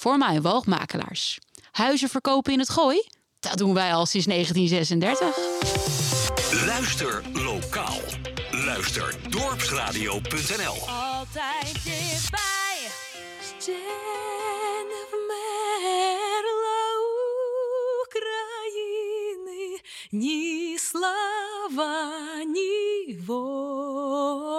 [0.00, 1.39] voor mijn woogmakelaars.
[1.71, 3.03] Huizen verkopen in het gooi?
[3.39, 6.65] Dat doen wij al sinds 1936.
[6.65, 7.97] Luister lokaal.
[8.51, 10.89] Luister dorpsradio.nl.
[10.89, 12.89] Altijd dichtbij.
[13.41, 15.01] Стены
[18.11, 19.79] України,
[20.11, 22.11] ні слава,
[22.45, 24.49] ні воля.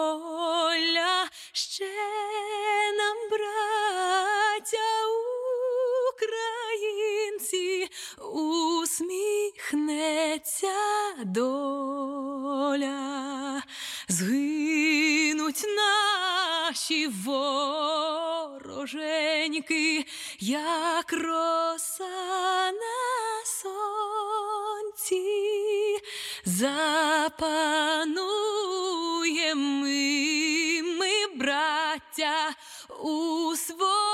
[8.93, 10.73] Усміхнеться
[11.25, 12.93] доля,
[14.09, 18.67] згинуть наші вороженьки,
[20.41, 23.45] як роса на
[24.85, 25.25] сонці,
[26.45, 28.23] запануємо
[29.55, 32.55] ми, ми, браття,
[33.03, 34.12] у своїй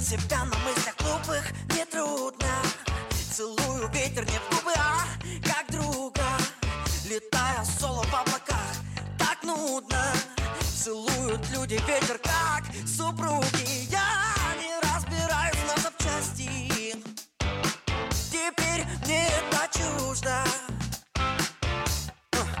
[0.00, 1.44] себя на мыслях глупых
[1.76, 2.46] нетрудно
[3.40, 5.04] Целую ветер не в губы, а
[5.42, 6.26] как друга.
[7.08, 8.74] Летая соло в облаках,
[9.18, 10.12] так нудно.
[10.76, 13.88] Целуют люди ветер, как супруги.
[13.90, 14.04] Я
[14.58, 16.96] не разбираюсь на запчасти.
[18.30, 20.44] Теперь мне это чуждо.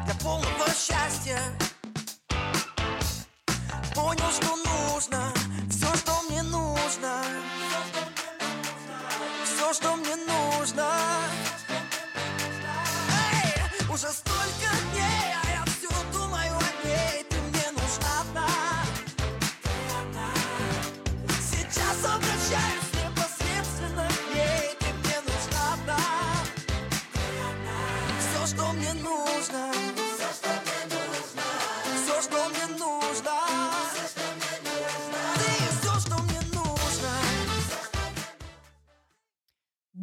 [0.06, 1.40] Для полного счастья.
[3.94, 5.30] Понял, что нужно
[5.68, 7.29] Все, что мне нужно
[9.80, 11.29] что мне нужно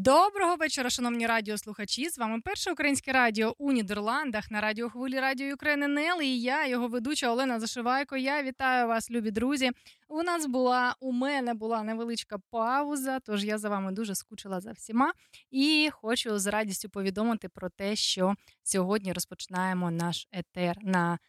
[0.08, 2.10] Доброго вечора, шановні радіослухачі.
[2.10, 6.88] З вами перше українське радіо у Нідерландах на радіохвилі Радіо України НЕЛ і я, його
[6.88, 8.18] ведуча Олена Зашивайко.
[8.18, 9.72] Я вітаю вас, любі друзі.
[10.08, 14.72] У нас була у мене була невеличка пауза, тож я за вами дуже скучила за
[14.72, 15.14] всіма.
[15.52, 21.20] І хочу з радістю повідомити про те, що сьогодні розпочинаємо наш етер на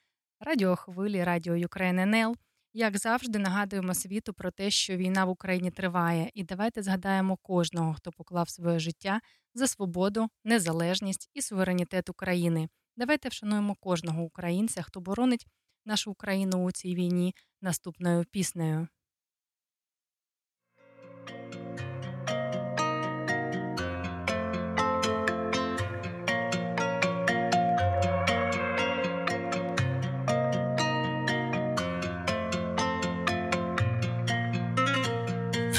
[0.41, 2.37] радіохвилі Радіо Ukraine НЛ.
[2.79, 7.95] Як завжди, нагадуємо світу про те, що війна в Україні триває, і давайте згадаємо кожного,
[7.95, 9.21] хто поклав своє життя
[9.55, 12.69] за свободу, незалежність і суверенітет України.
[12.97, 15.47] Давайте вшануємо кожного українця, хто боронить
[15.85, 18.89] нашу Україну у цій війні наступною піснею.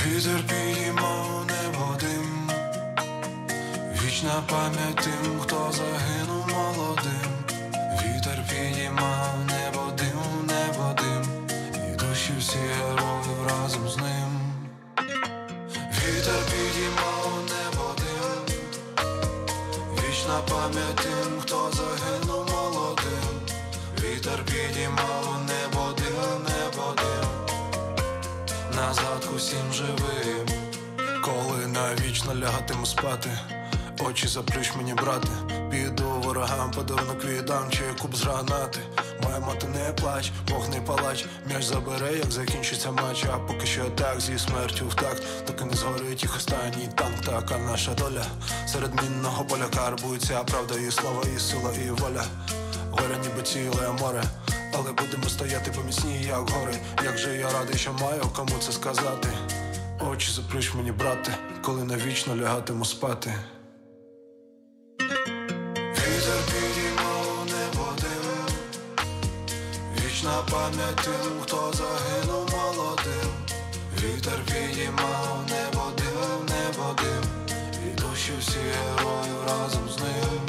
[0.10, 2.50] Вітер підіймав небо дим,
[4.04, 7.32] вічна пам'ять тим, хто загинув молодим.
[7.94, 11.24] Вітер підіймав небо дим,
[11.76, 14.54] і душі всі героїв разом з ним.
[15.92, 18.56] Вітер підіймав небо дим,
[19.94, 23.40] вічна пам'ять тим, хто загинув молодим.
[24.04, 25.19] Вітер підіймав
[29.40, 30.48] усім живим.
[31.24, 33.30] Коли навічно лягатиму спати,
[34.00, 35.28] очі заплющ мені, брате,
[35.72, 38.80] піду ворогам, подарунок віддам, чи куб з гранати.
[39.24, 43.84] Моя мати не плач, Бог не палач, м'яч забере, як закінчиться матч, а поки що
[43.90, 48.26] так зі смертю в такт, доки не згорить їх останній танк, така наша доля.
[48.68, 52.26] Серед мінного поля карбується правда, і слава, і сила, і воля.
[52.92, 54.24] Горя ніби ціле море,
[54.74, 56.76] але будемо стояти поміцні, як гори.
[57.04, 59.30] Як же я радий, що маю кому це сказати.
[60.00, 63.34] Очі заплющ мені, брате, коли навічно лягатиму спати.
[65.80, 68.56] Вітер підіймав небо дим,
[70.06, 73.32] вічна пам'ять тим, хто загинув молодим.
[74.04, 77.56] Вітер підіймав небо дим, небо дим,
[77.88, 80.42] і душі всі героїв разом з ним.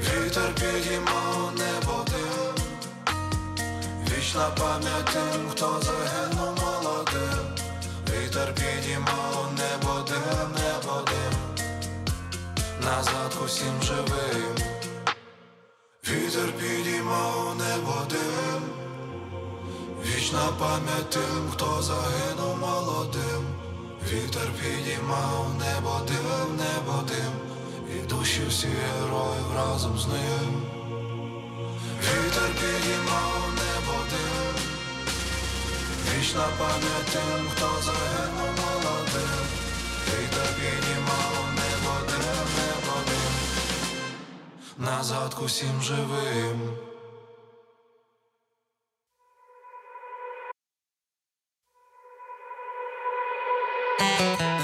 [0.00, 1.87] Вітер підіймав небо
[4.28, 7.44] Вічна пам'ять тим, хто загинув молодим.
[8.10, 11.64] Вітер підіймав небо дим, небо дим.
[12.80, 14.56] Назад усім живим.
[16.08, 18.62] Вітер підіймав небо дим.
[20.04, 23.46] Вічна пам'ять тим, хто загинув молодим.
[24.12, 27.32] Вітер підіймав небо дим, небо дим.
[27.96, 30.77] І душі всі героїв разом з ним
[32.00, 34.54] Вітер підіймав небо дим
[36.08, 39.46] Вічна пам'ять тим, хто загинув молодим
[40.06, 43.34] Вітер підіймав небо дим, небо дим
[44.86, 46.78] Назад усім живим
[53.98, 54.57] Кружляєш,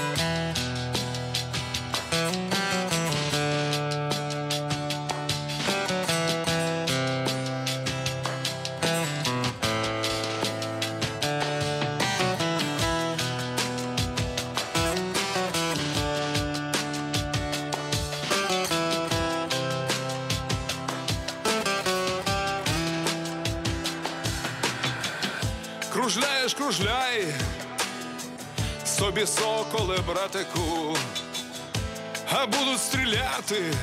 [33.25, 33.75] будуть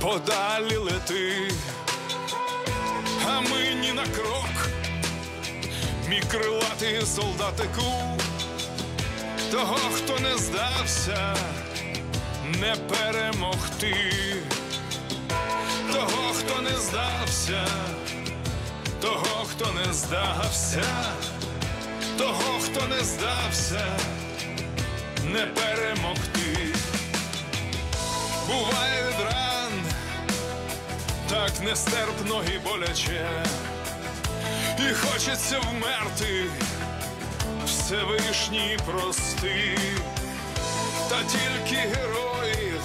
[0.00, 1.50] подалі лети,
[3.26, 4.68] а ми ні на крок,
[6.08, 8.18] мій крилатий солдатику,
[9.50, 11.36] того, хто не здався,
[12.44, 13.96] не перемогти,
[15.92, 17.66] того, хто не здався
[19.00, 20.84] того, хто не здався,
[22.18, 23.86] того, хто не здався,
[25.24, 26.45] не перемогти.
[28.46, 29.72] Буває від ран,
[31.28, 33.44] так нестерпно і боляче,
[34.78, 36.44] і хочеться вмерти,
[37.66, 39.78] Всевишній прости,
[41.08, 42.82] та тільки героїв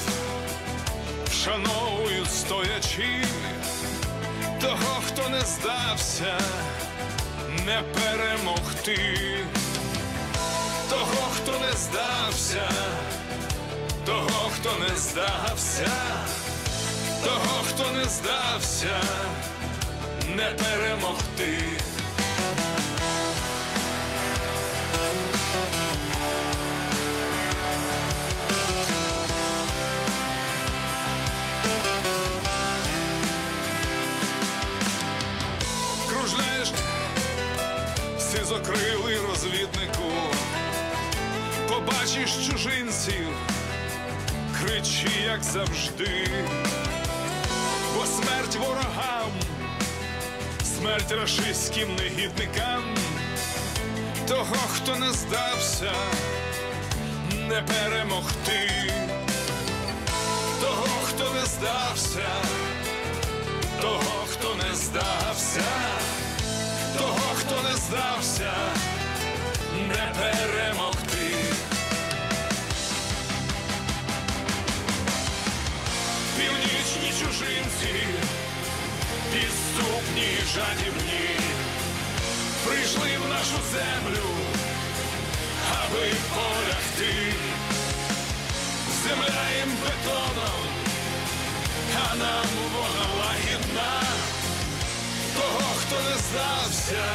[1.41, 3.25] вшановують стоячи.
[4.61, 6.39] Того, хто не здався,
[7.65, 9.37] не перемогти,
[10.89, 12.71] того, хто не здався,
[14.11, 15.89] того, хто не здався,
[17.23, 19.01] того, хто не здався,
[20.35, 21.57] не перемогти.
[38.19, 40.11] Сизокрилий розвіднику,
[41.69, 43.27] побачиш чужинців,
[44.61, 46.27] кричи, як завжди,
[47.95, 49.31] бо смерть ворогам,
[50.63, 52.83] смерть рашистським негідникам,
[54.27, 55.91] того, хто не здався,
[57.33, 58.93] не перемогти,
[60.61, 62.27] того, хто не здався
[63.81, 65.63] того, хто не здався,
[66.97, 68.53] того, хто не здався,
[69.87, 71.30] не перемогти.
[77.21, 77.93] Чужинці,
[79.33, 81.29] підступні, й жадібні,
[82.65, 84.29] прийшли в нашу землю,
[85.71, 87.33] аби полягти.
[89.03, 90.71] Земля їм бетоном
[92.11, 94.01] а нам вона лагідна,
[95.35, 97.05] того, хто не здався,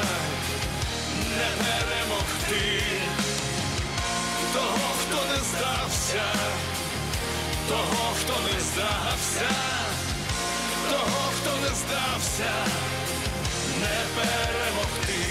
[1.36, 2.82] не перемогти,
[4.54, 6.24] того, хто не здався,
[7.68, 9.50] того, хто не здався,
[10.90, 12.52] того, хто не здався,
[13.82, 15.26] не перемогти,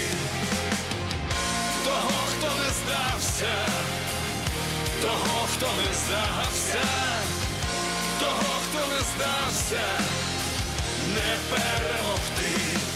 [1.84, 3.54] того, хто не здався,
[5.02, 6.86] того, хто не здався
[8.20, 9.84] того, хто не здався,
[11.14, 12.95] не перемогти.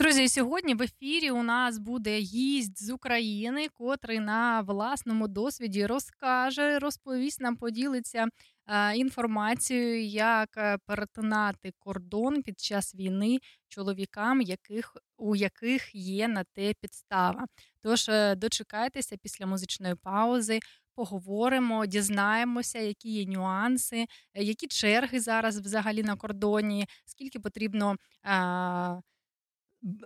[0.00, 6.78] Друзі, сьогодні в ефірі у нас буде гість з України, котрий на власному досвіді розкаже,
[6.78, 8.26] розповість нам, поділиться
[8.66, 13.38] е, інформацією, як е, перетинати кордон під час війни
[13.68, 17.46] чоловікам, яких у яких є на те підстава.
[17.82, 20.60] Тож е, дочекайтеся після музичної паузи.
[20.94, 27.96] Поговоримо, дізнаємося, які є нюанси, які черги зараз взагалі на кордоні, скільки потрібно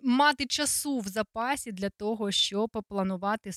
[0.02, 3.52] мати часу в запасі для того, щоб планувати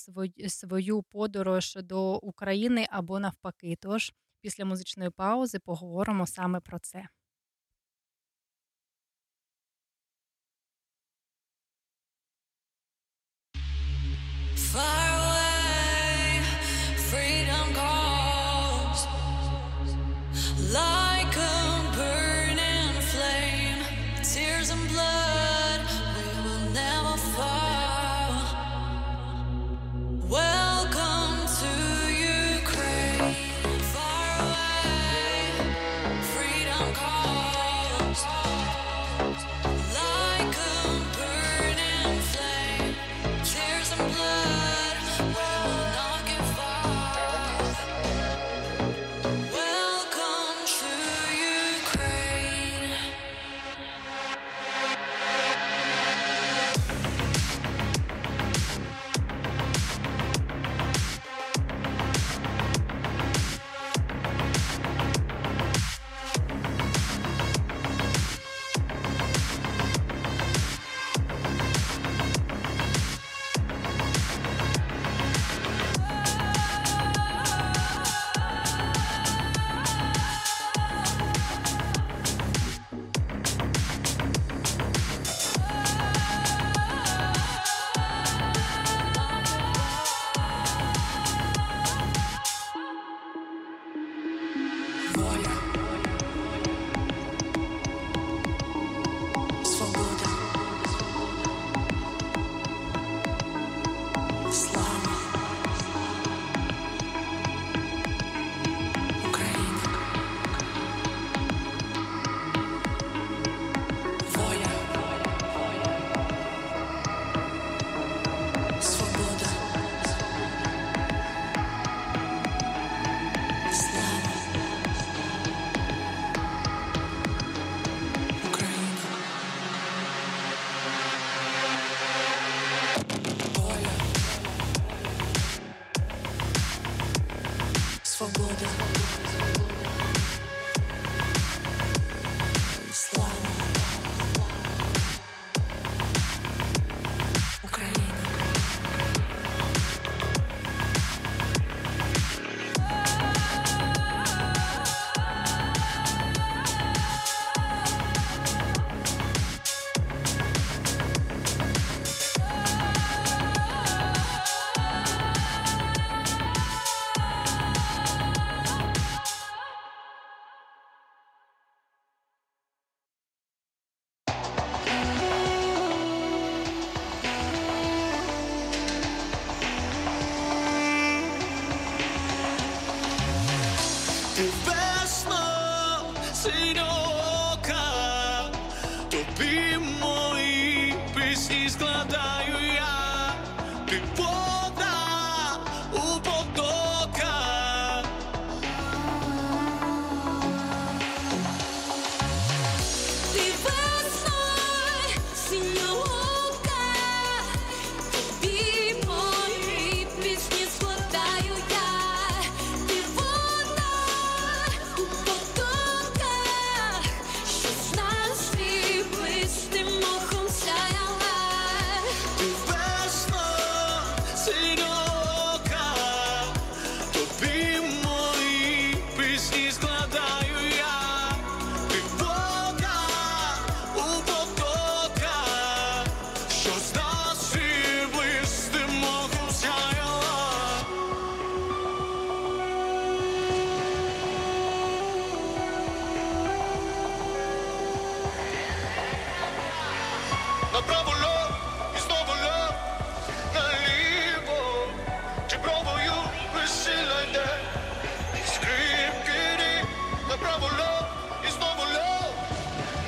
[0.47, 3.77] свою подорож до України або навпаки.
[3.81, 7.07] Тож після музичної паузи поговоримо саме про це.
[14.73, 15.16] Far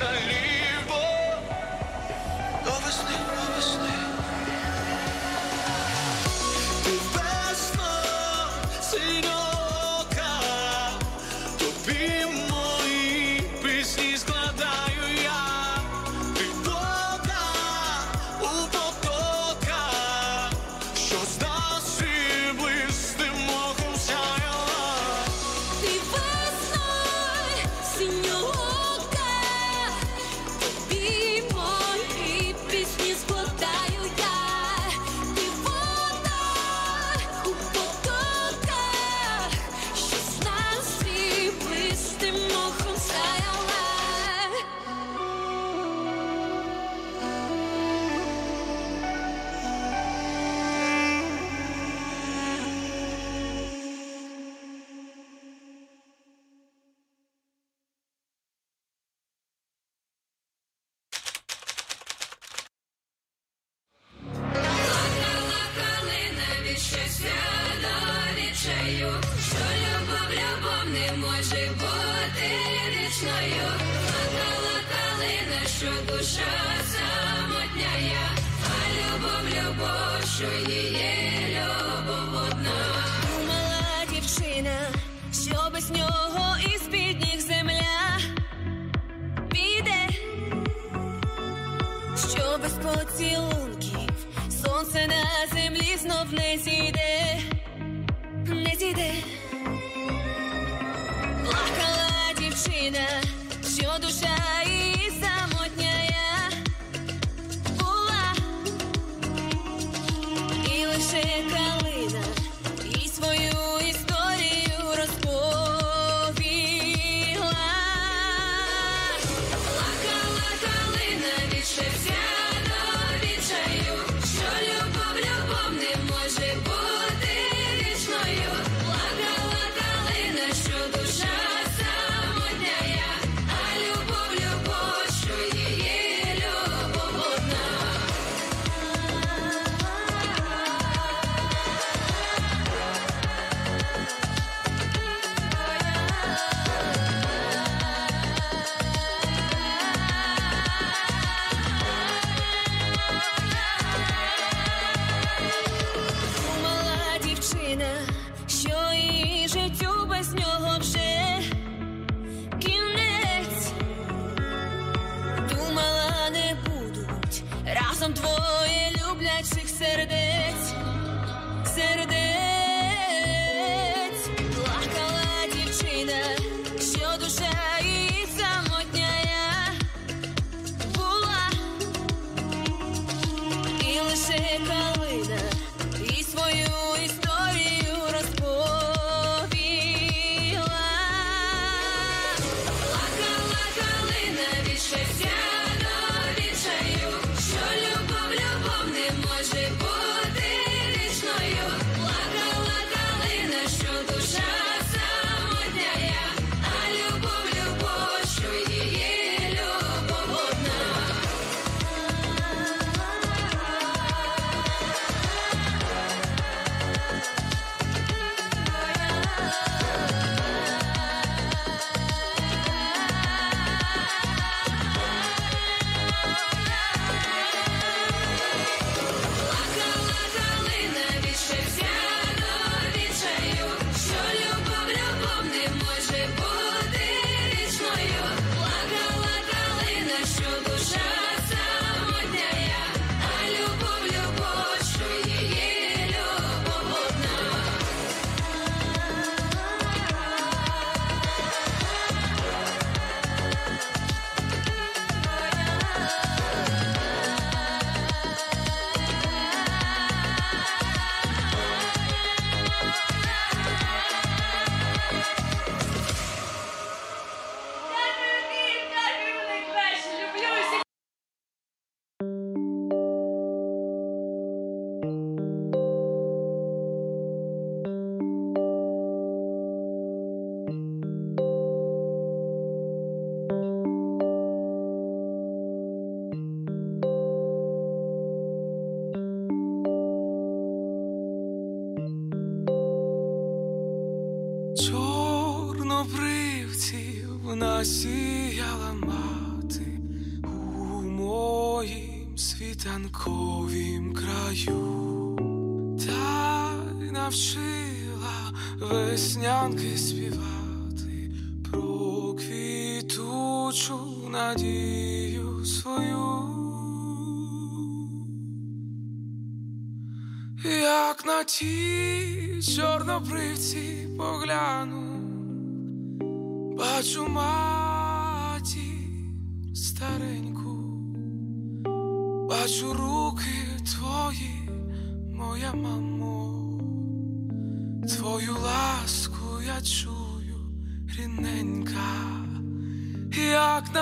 [0.00, 0.49] Hallelujah.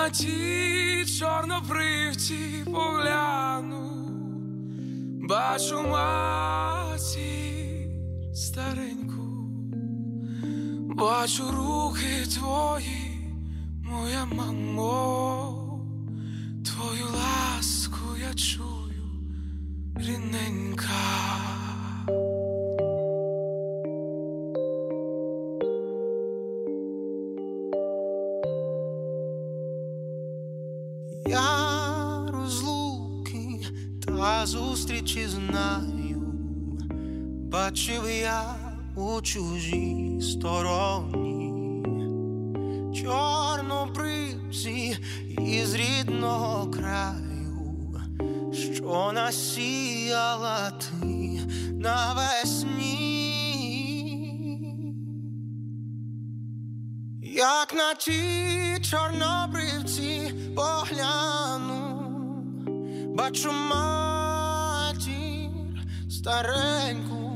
[0.09, 4.09] на ті чорнобривці погляну,
[5.29, 7.19] бачу матір
[8.33, 9.49] стареньку,
[10.95, 13.33] бачу руки твої,
[13.83, 15.79] моя мамо,
[16.65, 19.03] твою ласку я чую,
[19.95, 21.48] рідненька.
[34.49, 36.21] Зустрічі знаю,
[37.51, 38.55] бачив я
[38.95, 41.53] у чужій стороні,
[43.03, 44.97] чорнобривці
[45.37, 48.01] із рідного краю,
[48.53, 51.39] що насіяла ти
[51.73, 52.89] навесні.
[57.23, 58.21] Як на ті
[58.81, 62.01] чорнобривці погляну,
[63.15, 64.18] бачу матір
[66.19, 67.31] стареньку,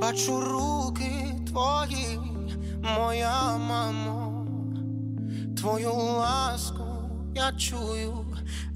[0.00, 2.18] бачу руки твої,
[2.82, 4.46] моя мамо,
[5.56, 6.84] твою ласку
[7.34, 8.26] я чую,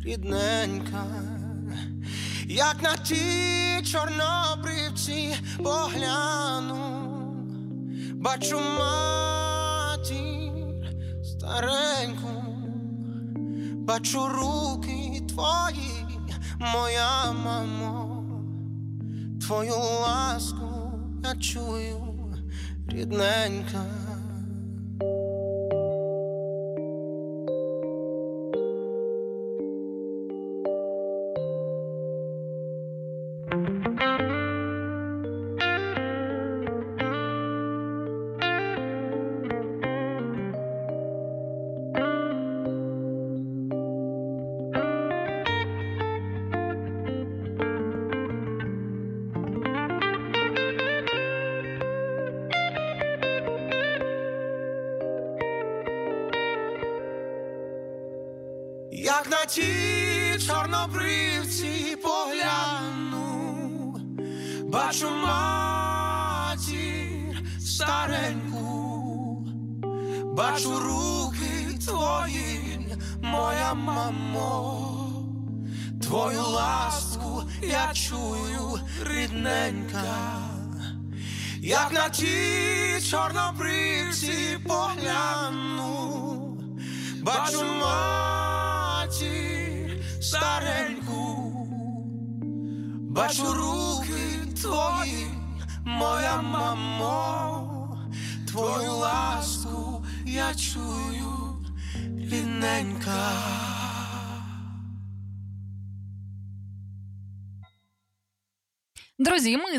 [0.04, 1.04] рідненька,
[2.46, 7.10] як на ті чорнобривці погляну.
[8.14, 10.12] Бачу матір
[11.24, 12.44] стареньку,
[13.74, 16.24] бачу руки твої,
[16.60, 18.13] моя мамо,
[19.46, 20.92] твою ласку
[21.24, 22.36] я чую,
[22.88, 23.84] рідненька.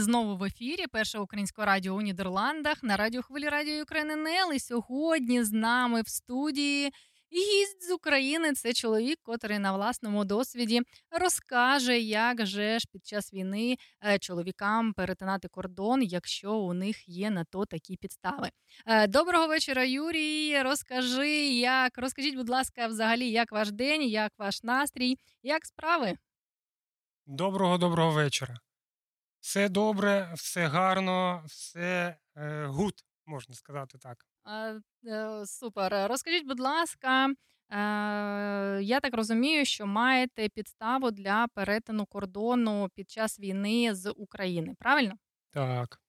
[0.06, 4.54] Знову в ефірі Першого українського радіо у Нідерландах на радіохвилі Радіо України НЛ.
[4.54, 6.92] І сьогодні з нами в студії
[7.34, 8.54] гість з України.
[8.54, 14.94] Це чоловік, котрий на власному досвіді розкаже, як же ж під час війни е, чоловікам
[14.94, 18.50] перетинати кордон, якщо у них є на то такі підстави.
[18.86, 20.62] Е, Доброго вечора, Юрій.
[20.62, 26.18] Розкажи, як розкажіть, будь ласка, взагалі, як ваш день, як ваш настрій, як справи?
[27.26, 28.58] Доброго доброго вечора.
[29.46, 32.94] Все добре, все гарно, все е, good,
[33.26, 34.26] можна сказати так.
[35.08, 36.08] Е, Супер.
[36.10, 37.34] Розкажіть, будь ласка, е,
[38.84, 45.14] я так розумію, що маєте підставу для перетину кордону під час війни з України, правильно?
[45.50, 46.02] Так.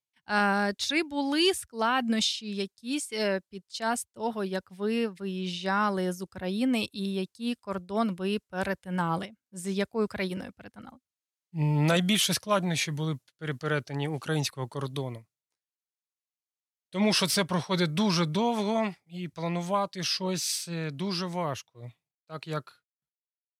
[0.76, 3.12] Чи були складнощі якісь
[3.50, 9.30] під час того, як ви виїжджали з України, і який кордон ви перетинали?
[9.52, 10.98] З якою країною перетинали?
[11.58, 15.24] Найбільше складнощі були при перетині українського кордону.
[16.90, 21.90] Тому що це проходить дуже довго і планувати щось е, дуже важко.
[22.26, 22.84] Так як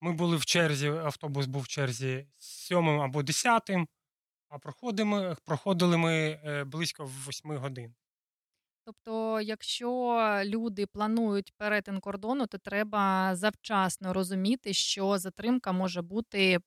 [0.01, 3.89] ми були в черзі, автобус був в черзі сьомим або десятим,
[4.49, 4.59] а
[5.45, 7.95] проходили ми е, близько 8 годин.
[8.87, 16.59] Тобто, якщо люди планують перетин кордону, то треба завчасно розуміти, що затримка може бути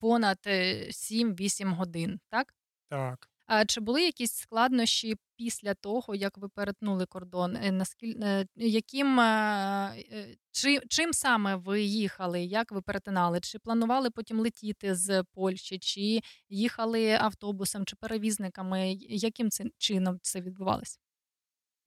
[0.00, 2.54] понад е, 7-8 годин, так?
[2.88, 3.28] Так.
[3.46, 7.56] А чи були якісь складнощі після того, як ви перетнули кордон?
[7.56, 8.14] Е, Наскіль...
[8.22, 9.24] е, Яким, е,
[10.12, 12.42] е, чи, чим саме ви їхали?
[12.44, 13.40] Як ви перетинали?
[13.40, 18.92] Чи планували потім летіти з Польщі, чи їхали автобусом, чи перевізниками?
[19.00, 20.98] Яким це чином це відбувалося?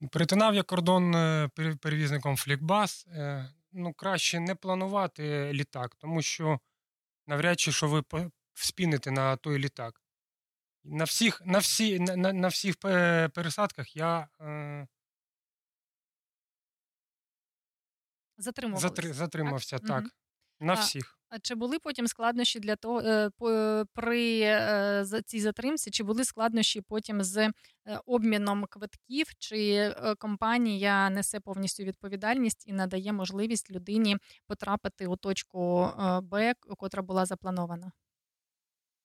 [0.08, 1.48] Перетинав я кордон е,
[1.80, 3.06] перевізником Флікбас.
[3.06, 6.60] Е, Ну, краще не планувати літак, тому що
[7.26, 8.02] навряд чи що ви
[8.54, 10.02] вспіните на той літак.
[10.84, 12.76] На всіх, на всі, на, на, на всіх
[13.34, 14.86] пересадках я е,
[18.38, 18.88] Затримувалися?
[18.88, 20.00] затри, затримався, так.
[20.00, 20.10] Мгм.
[20.60, 21.19] На А, всіх.
[21.30, 23.30] А чи були потім складнощі для того е,
[23.94, 25.90] при е, цій затримці?
[25.90, 27.52] Чи були складнощі потім з е,
[28.06, 29.26] обміном квитків?
[29.38, 34.16] Чи е, компанія несе повністю відповідальність і надає можливість людині
[34.46, 37.92] потрапити у точку е, Б, котра була запланована?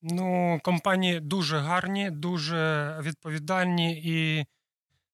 [0.01, 4.45] Ну, компанії дуже гарні, дуже відповідальні, і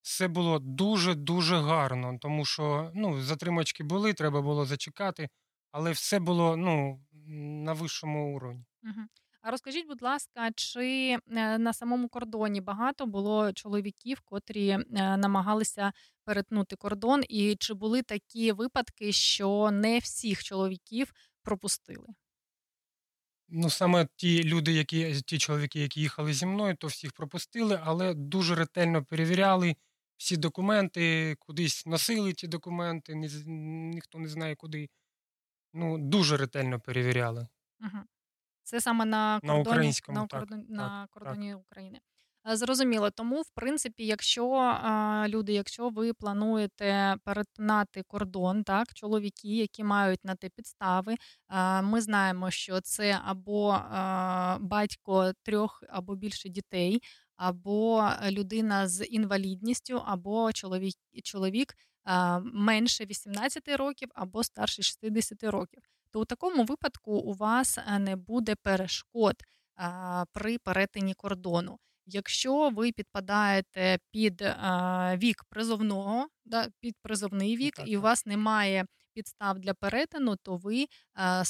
[0.02, 5.28] все було дуже-дуже гарно, тому що ну, затримочки були, треба було зачекати,
[5.72, 7.00] але все було ну,
[7.64, 8.64] на вищому уровні.
[9.42, 14.78] А розкажіть, будь ласка, чи е, на самому кордоні багато було чоловіків, котрі е,
[15.16, 15.92] намагалися
[16.24, 22.06] перетнути кордон, і чи були такі випадки, що не всіх чоловіків пропустили?
[23.48, 28.14] Ну, саме ті люди, які ті чоловіки, які їхали зі мною, то всіх пропустили, але
[28.14, 29.76] дуже ретельно перевіряли
[30.16, 33.28] всі документи, кудись носили ті документи, ні,
[33.94, 34.88] ніхто не знає куди.
[35.72, 37.48] Ну, дуже ретельно перевіряли.
[37.80, 38.04] Мгм.
[38.62, 41.10] Це саме на На українському, на, так, так, на так.
[41.10, 42.00] кордоні України.
[42.50, 43.10] Е, Зрозуміло.
[43.10, 44.76] Тому, в принципі, якщо
[45.28, 51.16] люди, якщо ви плануєте перетинати кордон, так, чоловіки, які мають на те підстави,
[51.82, 53.78] ми знаємо, що це або
[54.60, 57.02] батько трьох або більше дітей,
[57.36, 61.74] або людина з інвалідністю, або чоловік, чоловік
[62.42, 68.16] менше 18 років, або старше 60 років то у такому випадку у вас е, не
[68.16, 69.36] буде перешкод
[70.32, 71.78] при перетині кордону.
[72.06, 74.42] Якщо ви підпадаєте під
[75.16, 80.56] вік призовного, да, під призовний вік, так, і у вас немає підстав для перетину, то
[80.56, 80.86] ви
[81.16, 81.44] 100%,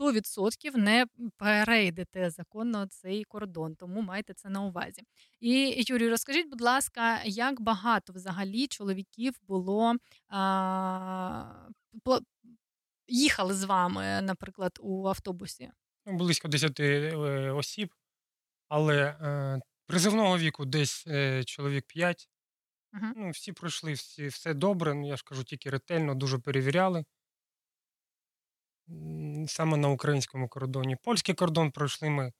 [0.00, 5.02] 100% не перейдете законно цей кордон, тому майте це на увазі.
[5.40, 9.94] І Юрій, розкажіть, будь ласка, як багато взагалі чоловіків було
[10.28, 11.44] а,
[12.04, 12.20] пла-
[13.08, 15.70] їхали з вами, наприклад, у автобусі?
[16.06, 17.16] Ну, близько 10 е,
[17.50, 17.94] осіб,
[18.68, 22.28] але е, призивного віку десь е, чоловік 5.
[22.92, 23.12] Мгм.
[23.16, 24.94] Ну, всі пройшли, всі, все добре.
[24.94, 27.04] Ну, я ж кажу, тільки ретельно, дуже перевіряли.
[29.46, 30.96] Саме на українському кордоні.
[31.02, 32.32] Польський кордон пройшли ми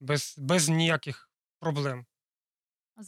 [0.00, 2.06] без, без ніяких проблем,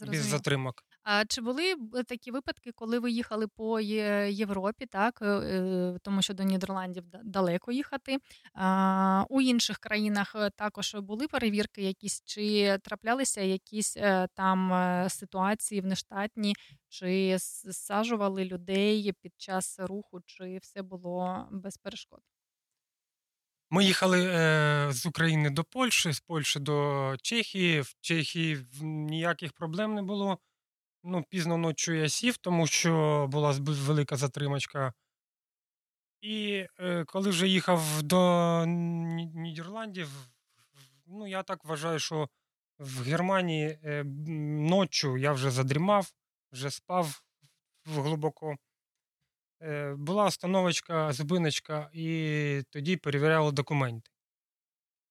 [0.01, 0.83] без затримок.
[1.09, 1.75] А чи були
[2.07, 7.71] такі випадки, коли ви їхали по Європі, так е, е, тому що до Нідерландів далеко
[7.71, 8.17] їхати?
[8.53, 13.97] А, у інших країнах е, також були перевірки якісь, чи траплялися якісь
[14.33, 14.71] там
[15.09, 16.53] ситуації внештатні,
[16.89, 22.21] чи зсаджували людей під час руху, чи все було без перешкод?
[23.69, 27.81] Ми їхали е, з України до Польщі, з Польщі до Чехії.
[27.81, 30.37] В Чехії ніяких проблем не було.
[31.03, 34.93] Ну, пізно ночі я сів, тому що була велика затримочка.
[36.21, 38.63] І е, коли вже їхав до
[39.35, 40.09] Нідерландів,
[41.07, 42.29] ну я так вважаю, що
[42.79, 46.11] в Германії е, ночі я вже задрімав,
[46.51, 47.23] вже спав
[47.85, 48.55] глибоко.
[49.61, 54.11] Е, була остановочка, зупиночка, і тоді перевіряли документи.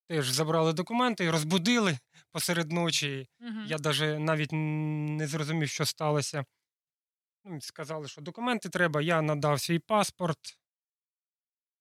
[0.08, 1.98] Теж забрали документи і розбудили
[2.32, 3.28] посеред ночі.
[3.38, 3.66] Мгм.
[3.68, 6.44] Я даже навіть не зрозумів, що сталося.
[7.44, 9.02] Ну, сказали, що документи треба.
[9.02, 10.58] Я надав свій паспорт.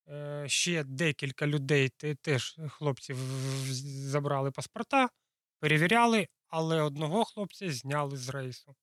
[0.10, 3.18] Е, Ще декілька людей, те- теж хлопців
[4.10, 5.10] забрали паспорта,
[5.60, 8.76] перевіряли, але одного хлопця зняли з рейсу.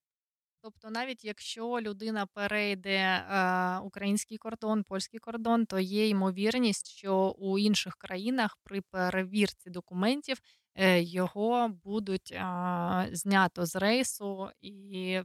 [0.64, 7.58] Тобто, навіть якщо людина перейде е, український кордон, польський кордон, то є ймовірність, що у
[7.58, 10.40] інших країнах при перевірці документів
[10.74, 15.20] е, його будуть е, знято з рейсу і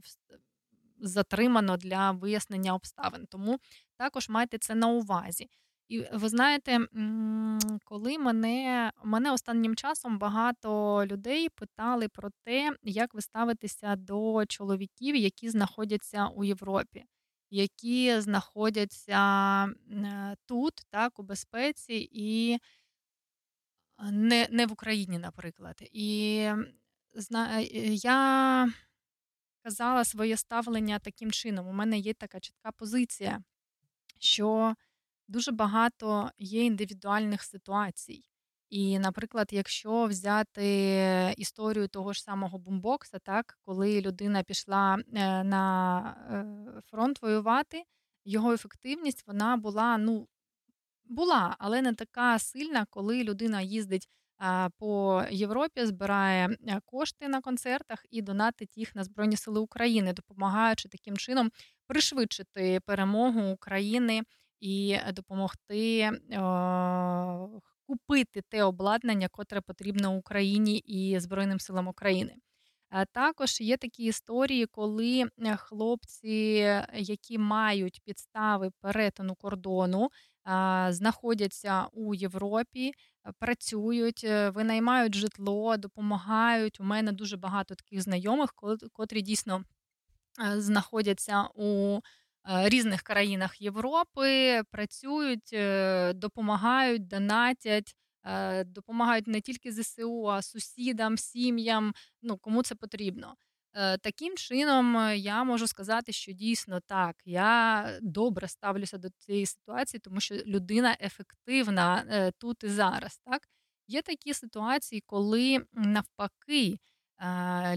[1.00, 3.26] затримано для вияснення обставин.
[3.26, 3.58] Тому
[3.96, 5.48] також майте це на увазі.
[5.88, 6.78] І ви знаєте,
[7.84, 15.16] коли мене, мене останнім часом багато людей питали про те, як ви ставитеся до чоловіків,
[15.16, 17.04] які знаходяться у Європі,
[17.50, 19.20] які знаходяться
[19.64, 22.58] е, тут, так, у безпеці, і
[24.10, 25.82] не, не в Україні, наприклад.
[25.92, 26.50] І
[27.14, 28.72] зна, е, я
[29.62, 31.66] казала своє ставлення таким чином.
[31.68, 33.42] У мене є така чітка позиція,
[34.18, 34.74] що
[35.28, 38.22] дуже багато є індивідуальних ситуацій.
[38.70, 46.00] І, наприклад, якщо взяти історію того ж самого бумбокса, так, коли людина пішла е, на
[46.30, 47.82] е, фронт воювати,
[48.24, 50.28] його ефективність вона була, ну,
[51.04, 54.08] була, але не така сильна, коли людина їздить
[54.78, 60.88] по Європі, збирає е, кошти на концертах і донатить їх на Збройні Сили України, допомагаючи
[60.88, 61.50] таким чином
[61.86, 64.22] пришвидшити перемогу України
[64.60, 66.38] і допомогти е,
[67.86, 72.34] купити те обладнання, котре потрібно Україні і Збройним силам України.
[72.92, 76.28] Е, Також є такі історії, коли е, хлопці,
[76.94, 80.08] які мають підстави перетину кордону,
[80.88, 82.92] знаходяться у Європі,
[83.26, 86.80] е, працюють, е, винаймають житло, допомагають.
[86.80, 89.64] У мене дуже багато таких знайомих, ко- котрі дійсно
[90.54, 92.00] е, знаходяться у е,
[92.48, 97.94] різних країнах Європи, працюють, е, допомагають, донатять.
[98.24, 103.34] е, Допомагають не тільки ЗСУ, а сусідам, сім'ям, ну кому це потрібно.
[103.74, 110.00] Е, Таким чином, я можу сказати, що дійсно так, я добре ставлюся до цієї ситуації,
[110.00, 112.04] тому що людина ефективна
[112.38, 113.20] тут і зараз.
[113.24, 113.42] Так?
[113.88, 116.78] Є такі ситуації, коли навпаки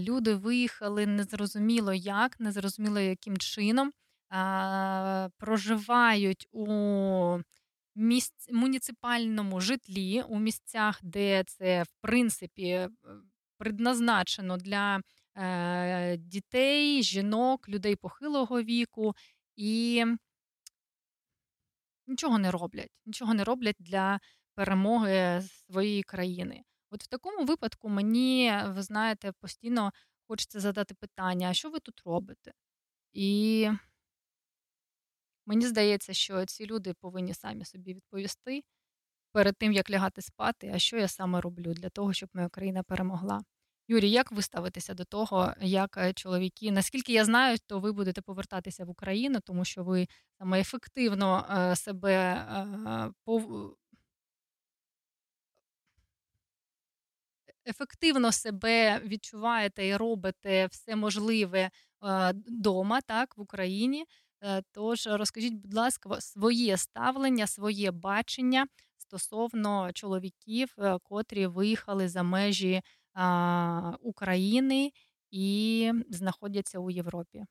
[0.00, 3.92] люди виїхали незрозуміло як, незрозуміло яким чином,
[5.38, 7.38] проживають у
[7.94, 12.88] місць, муніципальному житлі, у місцях, де це в принципі
[13.58, 15.00] предназначено для
[15.36, 19.14] е, дітей, жінок, людей похилого віку,
[19.56, 20.04] і
[22.06, 22.90] нічого не роблять.
[23.06, 24.20] Нічого не роблять для
[24.54, 26.62] перемоги своєї країни.
[26.90, 29.92] От в такому випадку мені, ви знаєте, постійно
[30.28, 32.52] хочеться задати питання: а що ви тут робите?
[33.12, 33.70] І
[35.46, 38.62] мені здається, що ці люди повинні самі собі відповісти
[39.32, 42.82] перед тим, як лягати спати, а що я саме роблю для того, щоб моя країна
[42.82, 43.42] перемогла.
[43.88, 46.72] Юрій, як ви ставитеся до того, як е, чоловіки?
[46.72, 51.76] Наскільки я знаю, то ви будете повертатися в Україну, тому що ви саме ефективно е,
[51.76, 53.76] себе е, пов...
[57.66, 61.70] ефективно себе відчуваєте і робите все можливе
[62.46, 64.04] вдома, так, в Україні.
[64.42, 68.66] Е, Тож розкажіть, будь ласка, своє ставлення, своє бачення
[68.98, 72.82] стосовно чоловіків, е, котрі виїхали за межі
[74.00, 74.92] України
[75.30, 77.44] і знаходяться у Європі.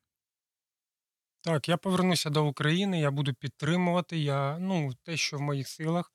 [1.40, 4.18] Так, я повернуся до України, я буду підтримувати.
[4.18, 6.12] Я, ну, те, що в моїх силах,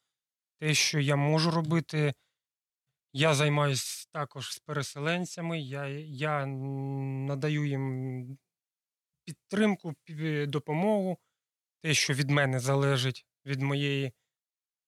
[0.60, 2.14] те, що я можу робити.
[3.14, 5.60] Я займаюся також з переселенцями.
[5.62, 8.38] Я, я надаю їм
[9.28, 9.96] підтримку,
[10.48, 11.18] допомогу,
[11.82, 14.14] те, що від мене залежить, від моєї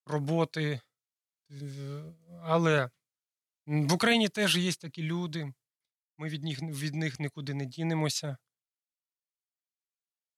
[0.06, 0.82] роботи.
[1.52, 2.04] Е,
[2.44, 2.90] Але
[3.66, 5.54] в Україні теж є такі люди.
[6.18, 8.38] Ми від них, від них нікуди не дінемося.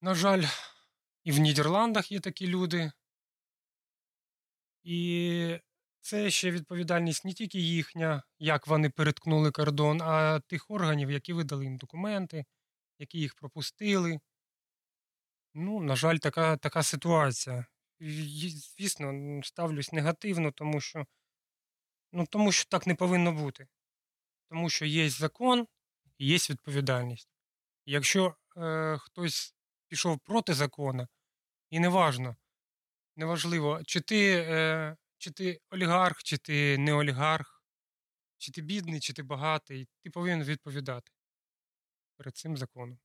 [0.00, 0.44] На жаль,
[1.24, 2.92] і в Нідерландах є такі люди.
[4.82, 5.58] І
[6.00, 11.64] це ще відповідальність не тільки їхня, як вони переткнули кордон, а тих органів, які видали
[11.64, 12.44] їм документи,
[13.02, 14.20] які їх пропустили.
[15.54, 17.66] Ну, на жаль, така, така ситуація.
[18.00, 21.06] І, Звісно, ставлюсь негативно, тому що,
[22.12, 23.66] ну, тому що так не повинно бути.
[24.48, 25.66] Тому що є закон
[26.18, 27.28] і є відповідальність.
[27.86, 29.54] Якщо е, хтось
[29.88, 31.08] пішов проти закону,
[31.70, 32.36] і неважно,
[33.16, 37.62] неважливо, чи ти, е, чи ти олігарх, чи ти не олігарх,
[38.38, 41.12] чи ти бідний, чи ти багатий, ти повинен відповідати
[42.22, 42.98] перед цим законом.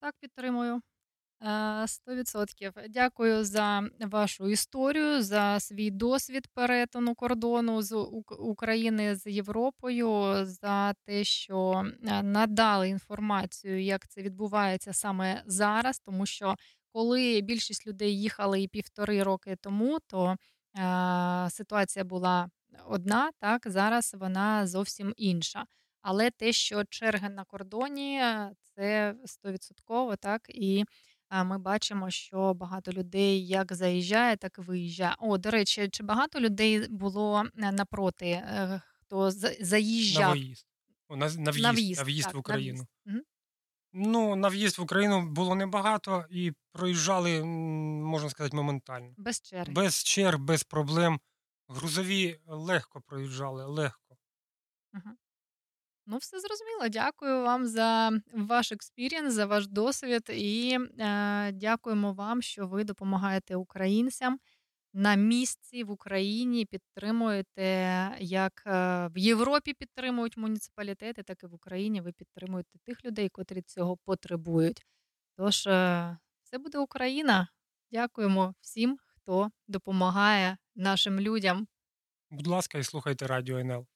[0.00, 0.80] Так, підтримую.
[1.42, 2.72] Е, Сто відсотків.
[2.88, 7.96] Дякую за вашу історію, за свій досвід перетину кордону з
[8.38, 16.26] України з Європою, за те, що е, надали інформацію, як це відбувається саме зараз, тому
[16.26, 16.54] що
[16.92, 20.36] коли більшість людей їхали і півтори роки тому, то
[20.78, 22.50] е, ситуація була
[22.86, 25.64] одна, так зараз вона зовсім інша.
[26.02, 30.84] Але те, що черги на кордоні, е, це стовідсотково, так і
[31.44, 35.14] ми бачимо, що багато людей як заїжджає, так і виїжджає.
[35.18, 39.48] О, до речі, чи багато людей було е, напроти, е, хто за-
[40.20, 40.66] На виїзд.
[41.08, 42.72] О, на, на в'їзд, на в'їзд, на в'їзд так, в на Україну.
[42.74, 42.88] в'їзд.
[43.04, 43.22] Мгм.
[43.92, 49.14] Ну, на в'їзд в Україну було небагато і проїжджали, можна сказати, моментально.
[49.16, 49.72] без черги.
[49.72, 51.20] Без черг, без проблем.
[51.68, 54.16] Грузові легко проїжджали, легко.
[54.92, 55.16] Мгм.
[56.10, 56.88] Ну, все зрозуміло.
[56.88, 63.56] Дякую вам за ваш experience, за ваш досвід, і е, дякуємо вам, що ви допомагаєте
[63.56, 64.38] українцям
[64.92, 67.62] на місці в Україні, підтримуєте
[68.18, 68.70] як е,
[69.14, 74.82] в Європі підтримують муніципалітети, так і в Україні ви підтримуєте тих людей, котрі цього потребують.
[75.36, 77.48] Тож, е, це буде Україна.
[77.92, 81.66] Дякуємо всім, хто допомагає нашим людям.
[82.30, 83.86] Будь ласка, і слухайте радіо НЛ.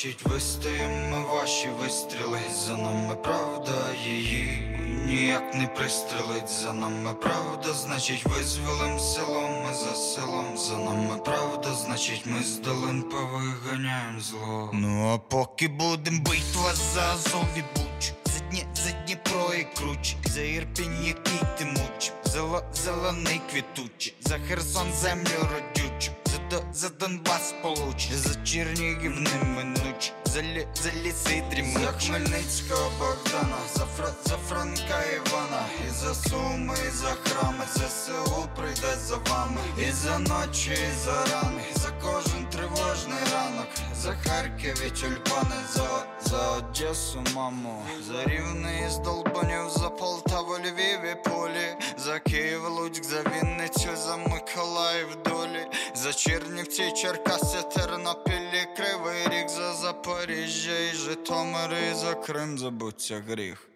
[0.00, 3.72] Правда, значить вистоїмо ваші вистріли за нами правда
[4.04, 4.62] її
[5.06, 6.48] ніяк не пристрелить.
[6.48, 10.58] За нами правда, значить визволим селом ми за селом.
[10.58, 14.70] За нами правда, значить ми з долин повиганяєм зло.
[14.72, 20.16] Ну а поки будем битва за Азов і Буч за дні за Дніпро і круч,
[20.24, 26.19] за Ірпінь, який ти муч, за, зелений квітучий, за Херсон землю родючу, за,
[26.50, 31.82] До- за Донбас получ, за Чернігів неминуч, за, лі, за ліси дрімуч.
[31.82, 38.48] За Хмельницького Богдана, за, Фра, за Франка Івана, і за Суми, і за храми, ЗСУ
[38.56, 43.66] прийде за вами, і за ночі, і за рани, за кожен тривожний ранок,
[44.02, 51.00] за Харків і тюльпани, за, за Одесу, маму, за Рівне із Долбанів, за Полтаву, Львів
[51.12, 55.16] і Полі, за Київ, Луцьк, за Вінницю, за Миколаїв
[55.60, 62.58] долі, за Чернівці, Черкаси, Тернопіль, і Кривий Ріг, за Запоріжжя і Житомир, і за Крим
[62.58, 63.68] забуться гріх.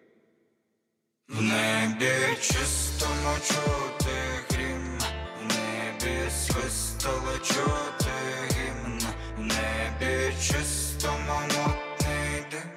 [1.29, 4.15] В небі чистому чути
[4.51, 4.99] грім,
[5.41, 8.11] в небі свистало чути
[8.51, 9.01] гімн,
[9.39, 12.71] в небі чистому мутний дим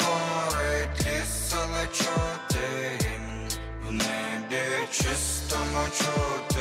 [0.00, 3.48] горить ліс, але чути гімн,
[3.88, 6.53] в небі чистому чути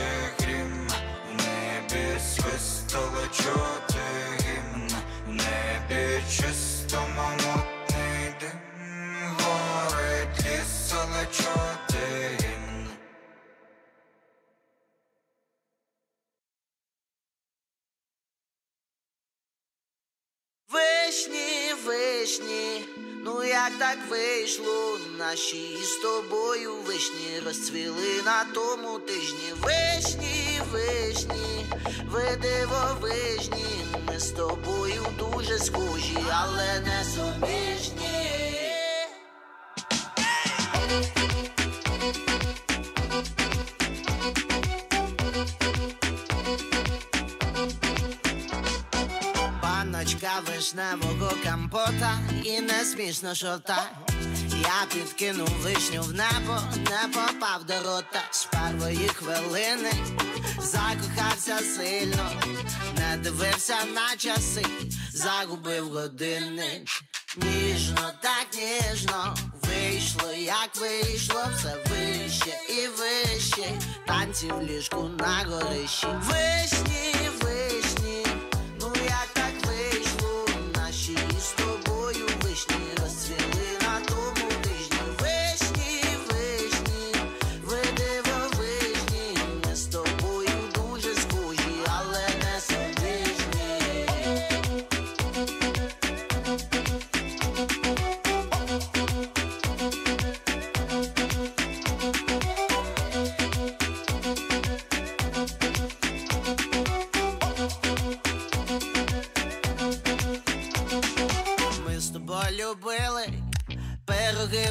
[3.44, 4.00] чути
[4.40, 4.92] гімн,
[5.28, 12.88] небі чистому мутний дим горить ліс, але чути гімн.
[20.70, 22.86] Вишні, вишні,
[23.26, 24.98] ну як так вийшло?
[25.20, 29.54] Наші з тобою вишні розцвіли на тому тижні.
[29.62, 31.66] Вишні, вишні,
[32.12, 38.53] ви дивовижні, ми з тобою дуже схожі, але не суміжні.
[50.04, 53.90] Баночка вишневого компота і не смішно шота.
[54.52, 59.92] Я підкинув вишню в небо, не попав до рота з першої хвилини,
[60.60, 62.32] закохався сильно,
[62.98, 64.66] не дивився на часи,
[65.14, 66.86] загубив години.
[67.38, 73.72] Ніжно, так ніжно, вийшло, як вийшло, все вище і вище,
[74.08, 76.08] танці в ліжку на горищі.
[76.08, 77.53] Вишні, вишні,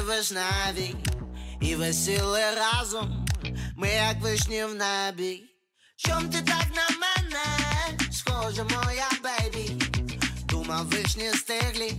[0.03, 0.95] пироги вишневі
[1.61, 3.25] і весіли разом,
[3.77, 5.43] ми як вишні в небі.
[5.95, 7.45] Чом ти так на мене,
[8.11, 9.71] схожа моя бейбі?
[10.49, 11.93] Думав вишні стиглі,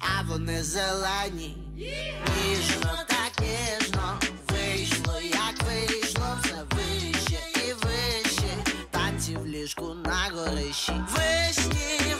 [0.00, 1.56] а вони зелені.
[1.76, 10.92] Ніжно, так ніжно, вийшло, як вийшло, все вище і вище, танці в ліжку на горищі.
[11.10, 12.15] Вишні,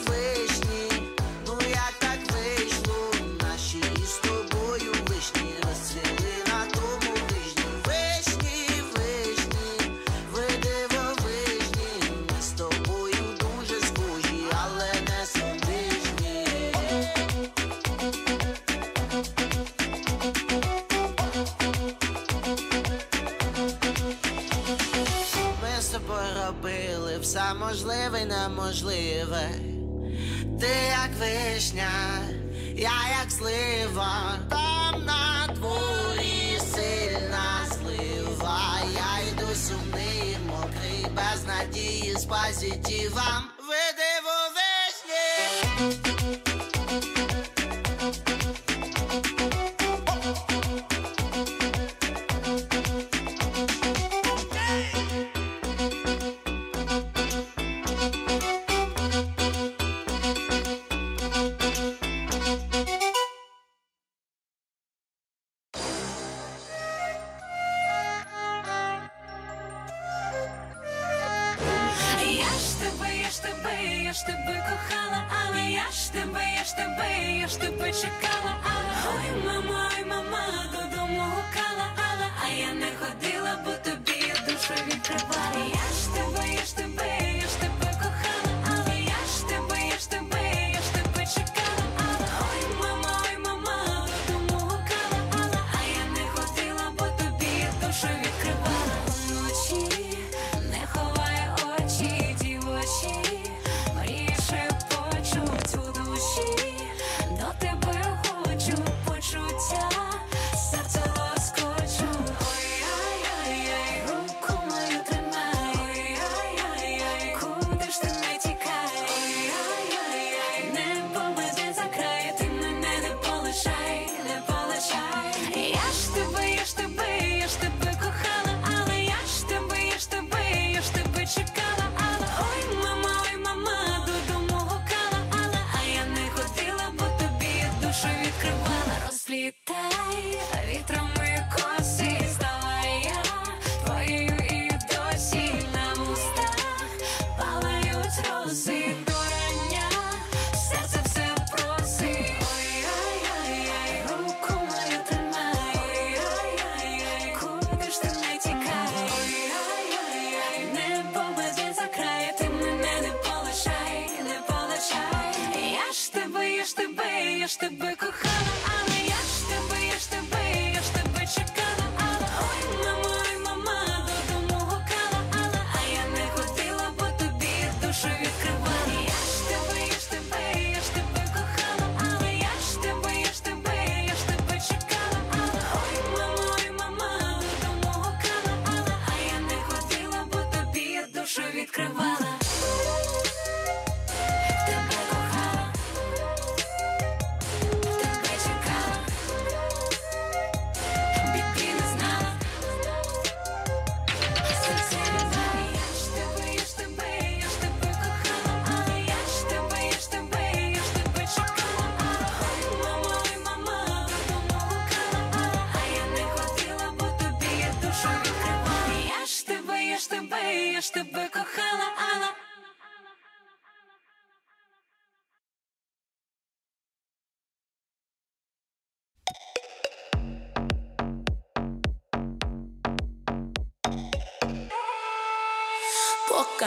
[28.66, 29.50] неможливе.
[30.60, 31.90] Ти як вишня,
[32.76, 32.90] я
[33.22, 38.78] як слива, там на дворі сильна слива.
[38.94, 43.55] Я йду сумний, мокрий, без надії з позитивом.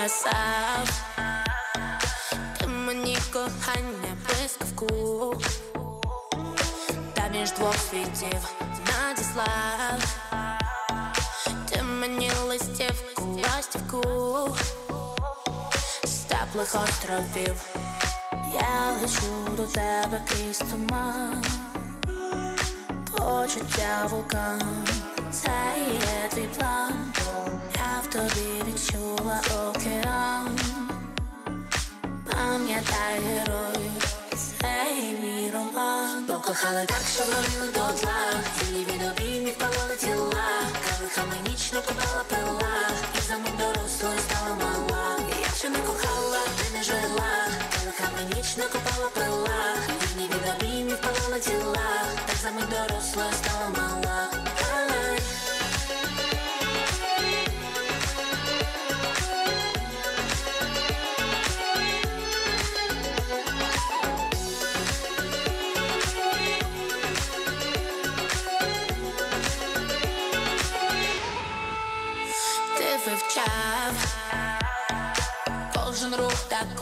[0.01, 1.01] казав,
[2.59, 5.35] ти мені кохання блискавку,
[7.13, 8.49] та між двох світів
[8.87, 10.17] надіслав,
[11.69, 14.03] ти мені листівку, ластівку,
[16.03, 17.55] з теплих островів,
[18.53, 21.45] я лечу до тебе крізь туман,
[23.11, 24.87] почуття вулкан,
[25.31, 25.51] це
[25.93, 27.08] є твій план
[28.11, 30.59] тобі відчула океан,
[32.31, 36.25] пам'ятай героїв, цей мій роман.
[36.27, 38.19] Покохали так, що горіли до зла.
[38.59, 40.49] Цілі від обіймів палали тіла.
[40.85, 42.75] Калихами ніч купала пила.
[43.17, 45.19] І за мою дорослою стала мала.
[45.41, 47.31] Я ще не кохала, ти не жила.
[47.73, 49.59] Калихами ніч накопала пила.
[50.01, 51.89] Вільні від обіймів палали тіла.
[52.25, 53.88] Так за мою дорослою стала мала.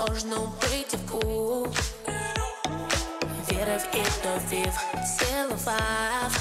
[0.09, 1.11] можна вбити в
[3.51, 4.73] Вірив і довів,
[5.17, 6.31] цілував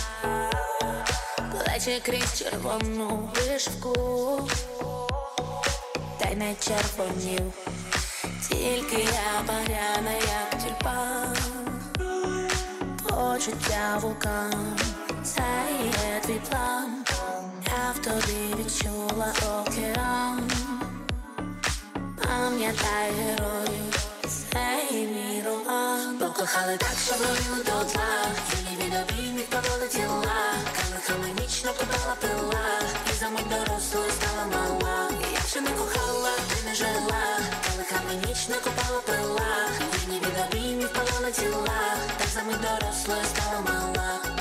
[1.51, 4.49] плечі крізь червону вишивку,
[6.19, 7.53] та й не червонів,
[8.49, 11.37] тільки я баряна, як тюльпан.
[13.03, 14.79] Почуття вулкан,
[15.25, 15.43] це
[15.85, 17.05] є твій план,
[17.67, 20.66] я в тобі відчула океан
[22.37, 23.78] пам'ятай герой
[24.28, 26.18] Цей мій роман.
[26.18, 28.12] Покохали так, що вроїли до дна.
[28.72, 30.43] І від обіймів повели тіла.
[30.76, 32.66] Камихами ніч накопала пила.
[33.11, 37.24] І за мить дорослою стала мала Якщо не кохала, ти не жила.
[37.66, 39.57] Камихами ніч накопала пила.
[40.07, 41.80] І від обіймів повели тіла.
[42.18, 44.36] Так за мить дорослою стала мала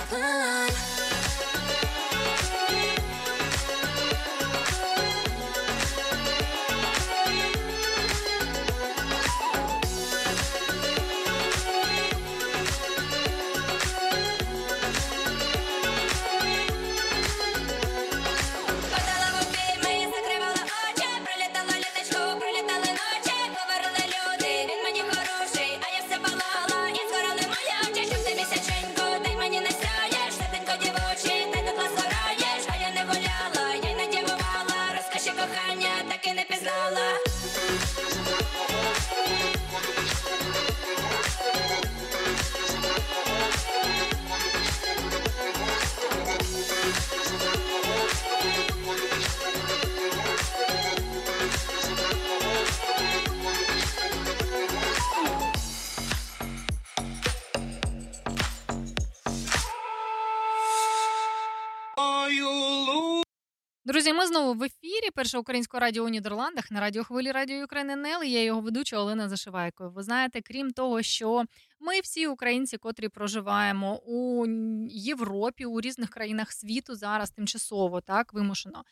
[63.87, 65.11] Друзі, ми знову в ефірі.
[65.15, 68.23] Перше українського радіо у Нідерландах на радіохвилі Радіо України НЕЛ.
[68.23, 69.89] Я його ведуча Олена Зашивайко.
[69.89, 71.43] Ви знаєте, крім того, що
[71.79, 74.45] ми всі українці, котрі проживаємо у
[74.89, 78.83] Європі, у різних країнах світу зараз тимчасово так вимушено.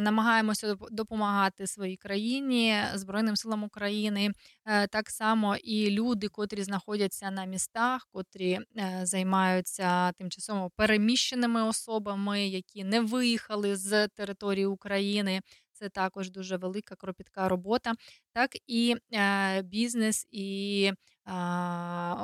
[0.00, 4.30] Намагаємося доп- допомагати своїй країні, Збройним силам України,
[4.66, 12.46] Е, так само і люди, котрі знаходяться на містах, котрі е, займаються тимчасово переміщеними особами,
[12.48, 15.40] які не виїхали з території України.
[15.80, 17.92] Це також дуже велика кропітка робота.
[18.32, 20.84] Так і е, бізнес і
[21.26, 21.32] е,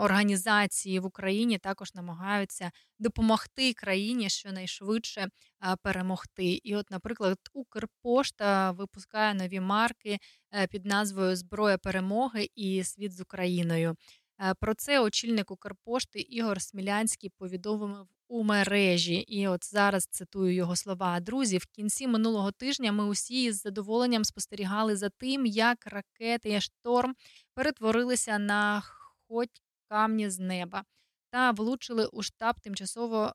[0.01, 5.29] організації в Україні також намагаються допомогти країні щонайшвидше
[5.83, 6.45] перемогти.
[6.45, 10.19] І, от, наприклад, Укрпошта випускає нові марки
[10.55, 13.97] е, під назвою Зброя перемоги і світ з Україною.
[14.41, 19.14] Е, Про це очільник Укрпошти Ігор Смілянський повідомив у мережі.
[19.14, 21.20] І от зараз цитую його слова.
[21.20, 27.14] Друзі, в кінці минулого тижня ми усі з задоволенням спостерігали за тим, як ракети шторм
[27.55, 28.83] перетворилися на
[29.29, 30.85] хоть камні з неба
[31.31, 33.33] та влучили у штаб тимчасово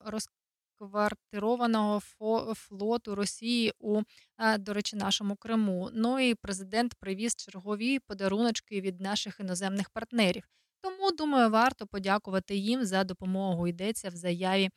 [0.82, 2.00] розквартированого
[2.56, 4.02] флоту Росії у,
[4.38, 5.90] е, до речі, нашому Криму.
[5.94, 10.44] Ну і президент привіз чергові подаруночки від наших іноземних партнерів.
[10.82, 13.68] Тому, думаю, варто подякувати їм за допомогу.
[13.68, 14.70] Йдеться в заяві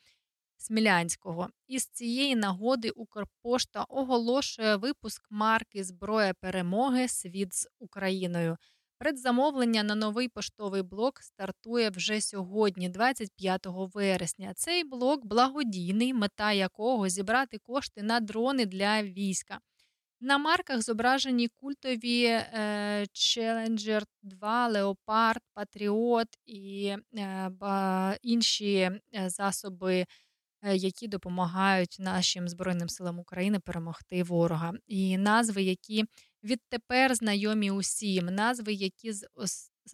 [0.57, 1.49] Смілянського.
[1.67, 8.57] Із цієї нагоди Укрпошта оголошує випуск марки Зброя перемоги Світ з Україною.
[8.97, 14.53] Предзамовлення на новий поштовий блок стартує вже сьогодні, 25 вересня.
[14.55, 19.59] Цей блок благодійний, мета якого зібрати кошти на дрони для війська.
[20.21, 30.05] На марках зображені культові е, Challenger 2, Leopard, Patriot і е, ба, інші е, засоби,
[30.61, 34.73] е, які допомагають нашим Збройним силам України перемогти ворога.
[34.87, 36.05] І назви, які
[36.43, 39.27] відтепер знайомі усім, назви, які з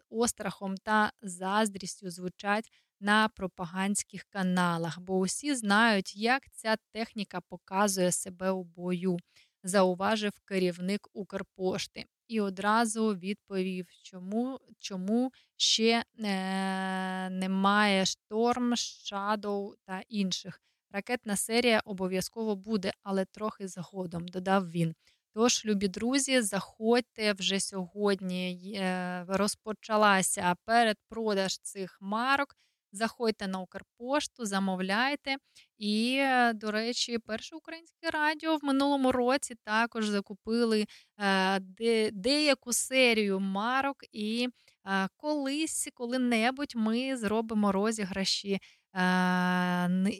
[0.09, 8.51] острахом та заздрістю звучать на пропагандських каналах, бо усі знають, як ця техніка показує себе
[8.51, 9.17] у бою
[9.63, 20.61] зауважив керівник Укрпошти і одразу відповів, чому, чому ще е, немає шторм, Shadow та інших.
[20.91, 24.95] Ракетна серія обов'язково буде, але трохи згодом, додав він.
[25.33, 28.81] Тож, любі друзі, заходьте вже сьогодні.
[29.27, 32.55] Розпочалася передпродаж цих марок.
[32.91, 35.35] Заходьте на Укрпошту, замовляйте.
[35.77, 40.85] І, е, до речі, перше українське радіо в минулому році також закупили
[41.19, 44.47] е, де, деяку серію марок, і
[44.87, 48.59] е, колись, коли-небудь ми зробимо розіграші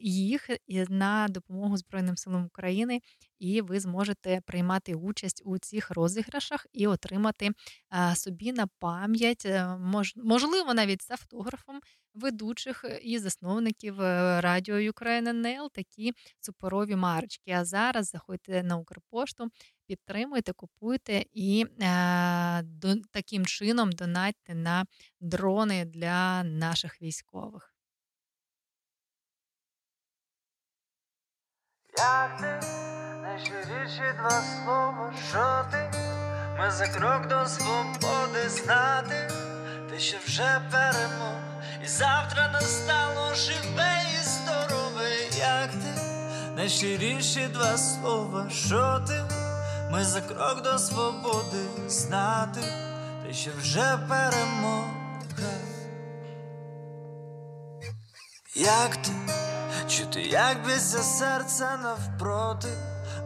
[0.02, 0.50] їх
[0.90, 3.02] на допомогу Збройним силам України,
[3.40, 7.50] і ви зможете приймати участь у цих розіграшах і отримати
[8.16, 11.80] собі на пам'ять, е, мож, можливо, навіть з автографом
[12.14, 17.52] ведучих і засновників е, радіо Ukraine НЛ такі суперові марочки.
[17.52, 19.48] А зараз заходьте на Укрпошту,
[19.88, 24.86] підтримуйте, купуйте і е, до, таким чином донатьте на
[25.20, 27.71] дрони для наших військових.
[32.02, 32.68] Як ти
[33.24, 35.92] найщиріші два слова, що ти?
[36.60, 39.30] Ми за крок до свободи знати,
[39.90, 41.42] ти ще вже перемог,
[41.84, 46.02] і завтра настало живе і здорове, як ти
[46.56, 49.24] найщиріші два слова, що ти?
[49.92, 52.62] Ми за крок до свободи знати,
[53.28, 54.88] ти ще вже перемога.
[58.56, 59.12] Як ти?
[59.88, 62.68] Чути, як б'ється серце навпроти,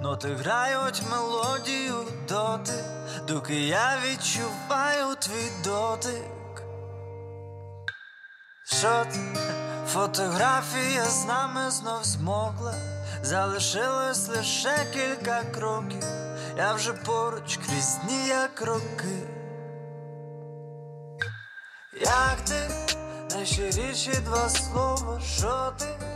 [0.01, 1.95] ноти грають мелодію
[2.27, 2.83] доти,
[3.27, 6.63] доки я відчуваю твій дотик.
[8.65, 9.05] Що?
[9.87, 12.73] Фотографія з нами знов змокла,
[13.21, 16.03] залишилось лише кілька кроків,
[16.57, 19.27] я вже поруч крізь дні, як роки.
[22.01, 22.69] Як ти
[23.31, 26.14] найщиріші два слова, що ти?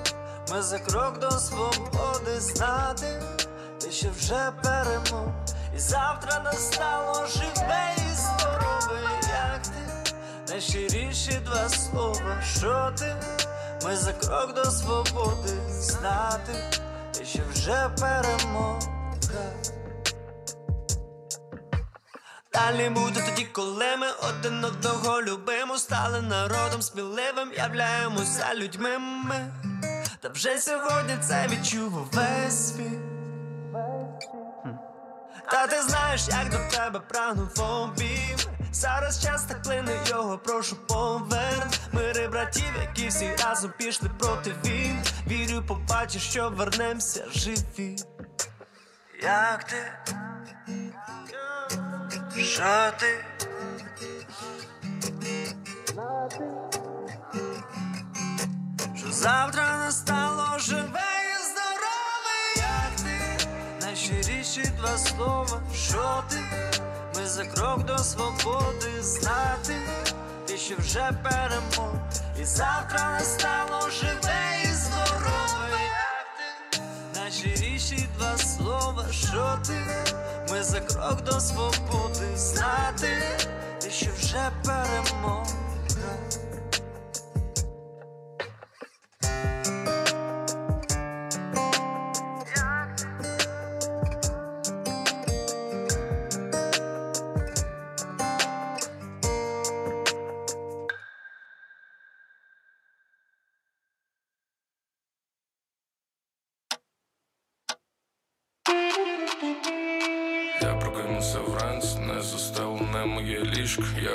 [0.51, 3.21] Ми за крок до свободи знати,
[3.81, 5.27] ти ще вже перемог,
[5.75, 10.13] і завтра настало живе і здорове, як ти
[10.49, 13.15] найщиріші два слова, що ти?
[13.85, 16.53] Ми за крок до свободи знати,
[17.11, 18.79] ти ще вже перемога.
[22.53, 29.51] Далі буде тоді, коли ми один одного любимо, стали народом сміливим, являємося людьми ми.
[30.21, 32.99] Та вже сьогодні це відчув увесь світ.
[35.51, 38.37] Та ти знаєш, як до тебе прагнув обійм
[38.71, 44.99] Зараз час так плине його, прошу поверн Мири братів, які всі разом пішли проти він
[45.27, 47.95] Вірю, побачиш, що вернемося живі
[49.23, 49.91] Як ти?
[52.41, 53.25] Що ти?
[59.19, 63.47] Завтра настало живе і здорове, як ти?
[63.85, 66.37] Найщиріші два слова, що ти?
[67.15, 69.75] Ми за крок до свободи знати,
[70.45, 71.95] ти що вже перемог,
[72.41, 76.79] і завтра настало живе і здорове, як ти?
[77.19, 79.85] Найщиріші два слова, що ти?
[80.51, 83.17] Ми за крок до свободи знати,
[83.81, 85.47] ти що вже перемог.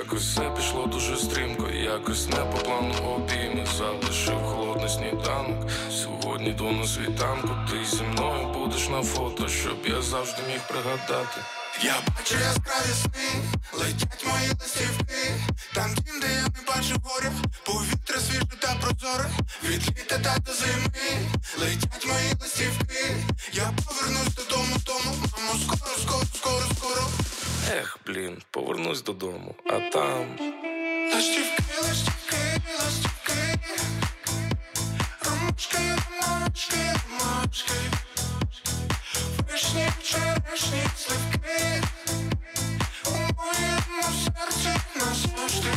[0.04, 5.70] Якось все пішло дуже стрімко, якось не по плану обійми залишив холодний сніданок.
[5.90, 11.40] Сьогодні йду на світанку, ти зі мною будеш на фото, щоб я завжди міг пригадати.
[11.82, 13.28] Я бачу яскраві сни,
[13.72, 15.40] летять мої листівки,
[15.74, 17.32] там дім, де я не бачив горя,
[17.66, 19.30] повітря свіже та прозоре,
[19.64, 20.90] від літа та до зими,
[21.58, 23.16] летять мої листівки,
[23.52, 27.33] я повернусь додому, тому, мамо, скоро, скоро, скоро, скоро.
[27.72, 30.26] Ех, блін, повернусь додому, а там.
[31.14, 32.36] Листівки, листівки,
[32.84, 33.58] листівки,
[35.24, 35.78] ромашки,
[36.20, 37.74] ромашки,
[40.96, 41.82] сливки,
[43.06, 45.70] у моєму серці назавжди.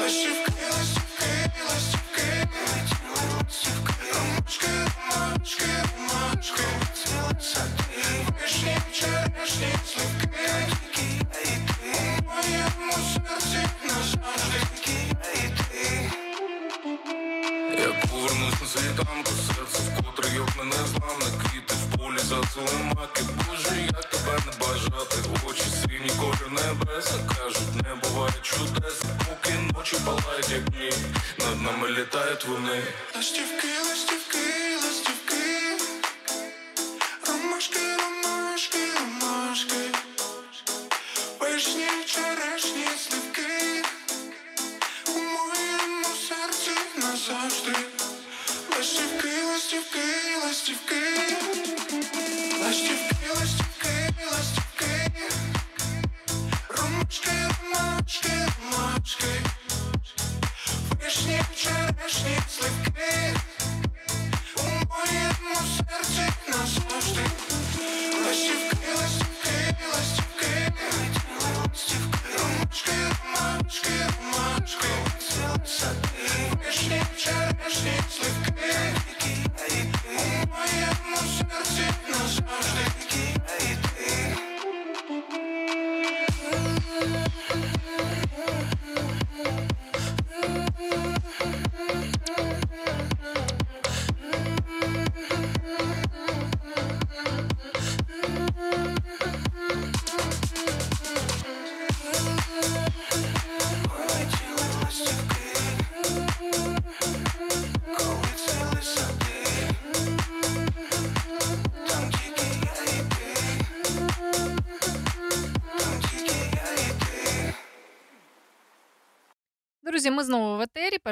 [0.00, 2.48] Листівки, листівки, листівки,
[3.48, 4.68] листівки, ромашки,
[5.10, 5.66] ромашки,
[5.98, 6.64] ромашки,
[8.40, 10.21] вишні, черешні, сливки,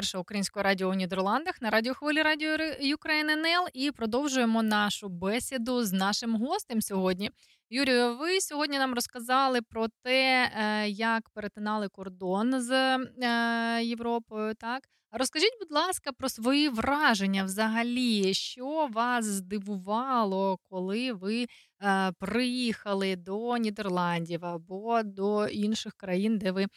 [0.01, 2.51] першого українського радіо у Нідерландах на радіохвилі Радіо
[2.95, 7.31] Ukraine НЛ і продовжуємо нашу бесіду з нашим гостем сьогодні.
[7.69, 14.53] Юрію, ви сьогодні нам розказали про те, е, як перетинали кордон з е, Європою.
[14.53, 21.47] Так розкажіть, будь ласка, про свої враження взагалі, що вас здивувало, коли ви
[21.81, 26.67] е, приїхали до Нідерландів або до інших країн, де ви е,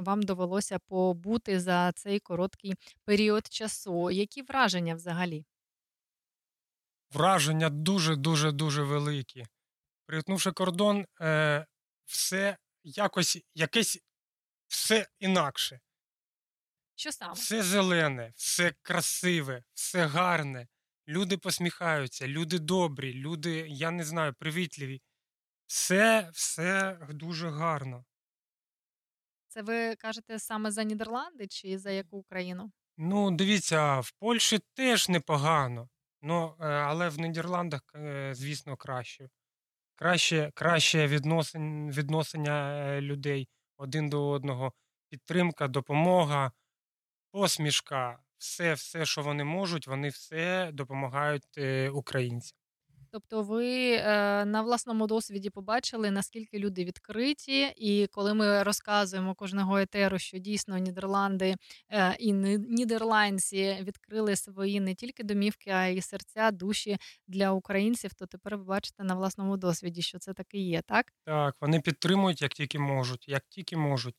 [0.00, 2.74] вам довелося побути за цей короткий
[3.04, 4.10] період часу.
[4.10, 5.44] Які враження взагалі?
[7.12, 9.46] Враження дуже дуже дуже великі.
[10.06, 11.66] Перетнувши кордон, е,
[12.04, 13.98] все якось якесь
[14.66, 15.80] все інакше.
[17.00, 17.32] Що саме?
[17.32, 20.68] Все зелене, все красиве, все гарне.
[21.08, 25.02] Люди посміхаються, люди добрі, люди, я не знаю, привітливі.
[25.66, 28.04] Все, все дуже гарно.
[29.48, 32.72] Це ви кажете саме за Нідерланди чи за яку країну?
[32.96, 35.88] Ну, дивіться, в Польщі теж непогано,
[36.22, 39.28] ну, але в Нідерландах, е, звісно, краще.
[39.94, 44.72] Краще, краще відносин, відносення е, людей один до одного,
[45.08, 46.52] підтримка, допомога,
[47.32, 52.56] посмішка, все, все, що вони можуть, вони все допомагають е, українцям.
[53.12, 59.78] Тобто ви е, на власному досвіді побачили, наскільки люди відкриті, і коли ми розказуємо кожного
[59.78, 61.56] етеру, що дійсно Нідерланди
[61.90, 66.96] е, і нідерландці відкрили свої не тільки домівки, а й серця, душі
[67.28, 71.12] для українців, то тепер ви бачите на власному досвіді, що це таки є, так?
[71.24, 74.14] Так, вони підтримують, як тільки можуть, як тільки можуть.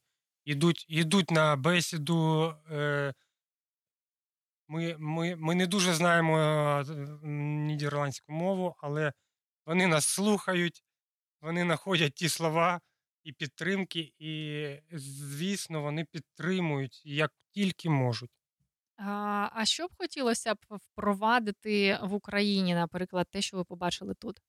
[0.46, 2.54] Ідуть, ідуть на бесіду.
[2.72, 3.14] Е,
[4.68, 6.84] ми, ми, ми не дуже знаємо е,
[7.28, 9.14] нідерландську мову, але
[9.66, 10.84] вони нас слухають,
[11.42, 12.82] вони знаходять ті слова
[13.24, 18.32] і підтримки, і, звісно, вони підтримують як тільки можуть.
[19.54, 24.42] А що б хотілося б впровадити в Україні, наприклад, те, що ви побачили тут?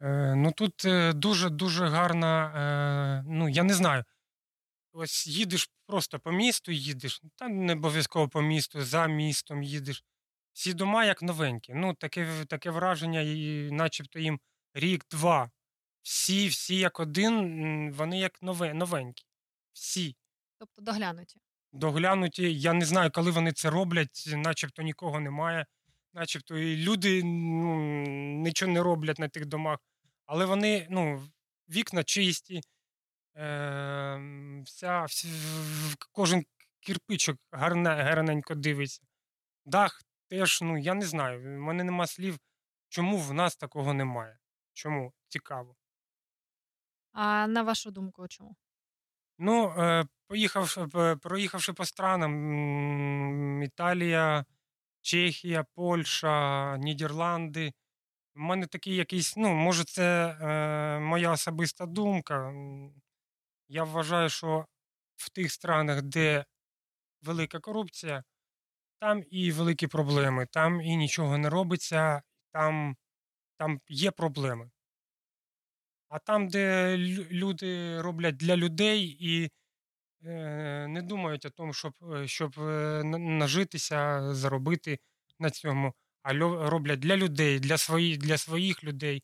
[0.00, 2.52] Е, ну тут е, дуже дуже гарна.
[3.20, 4.04] Е, ну я не знаю.
[4.92, 10.04] Ось їдеш просто по місту, їдеш, та не обов'язково по місту, за містом їдеш.
[10.52, 11.72] Всі дома як новенькі.
[11.74, 14.40] Ну, таке, таке враження, і начебто їм
[14.74, 15.50] рік-два.
[16.02, 19.24] Всі, всі як один, вони як нове, новенькі.
[19.72, 20.16] Всі.
[20.58, 21.40] Тобто доглянуті.
[21.72, 22.60] Доглянуті.
[22.60, 25.66] Я не знаю, коли вони це роблять, начебто нікого немає,
[26.14, 27.76] начебто і люди ну,
[28.42, 29.78] нічого не роблять на тих домах.
[30.28, 31.28] Але вони, ну,
[31.68, 32.60] вікна чисті,
[33.36, 35.28] е, вся, вся,
[36.12, 36.44] кожен
[36.80, 39.02] кирпичок гарне, гарненько дивиться.
[39.64, 42.38] Дах теж, ну, я не знаю, в мене нема слів,
[42.88, 44.38] чому в нас такого немає.
[44.72, 45.12] Чому?
[45.28, 45.76] Цікаво.
[47.12, 48.56] А на вашу думку, чому?
[49.38, 50.86] Ну, е, поїхавши,
[51.22, 54.44] проїхавши по странам, Італія,
[55.00, 57.72] Чехія, Польща, Нідерланди.
[58.38, 62.52] У мене такий якийсь, ну, може, це е, моя особиста думка.
[63.68, 64.66] Я вважаю, що
[65.16, 66.44] в тих странах, де
[67.22, 68.24] велика корупція,
[69.00, 72.22] там і великі проблеми, там і нічого не робиться,
[72.52, 72.96] там,
[73.58, 74.70] там є проблеми.
[76.08, 76.96] А там, де
[77.30, 79.50] люди роблять для людей і
[80.24, 84.98] е, не думають о тому, щоб, е, щоб е, нажитися, заробити
[85.38, 85.94] на цьому,
[86.28, 86.32] а
[86.70, 89.22] роблять для людей, для, свої, для своїх людей,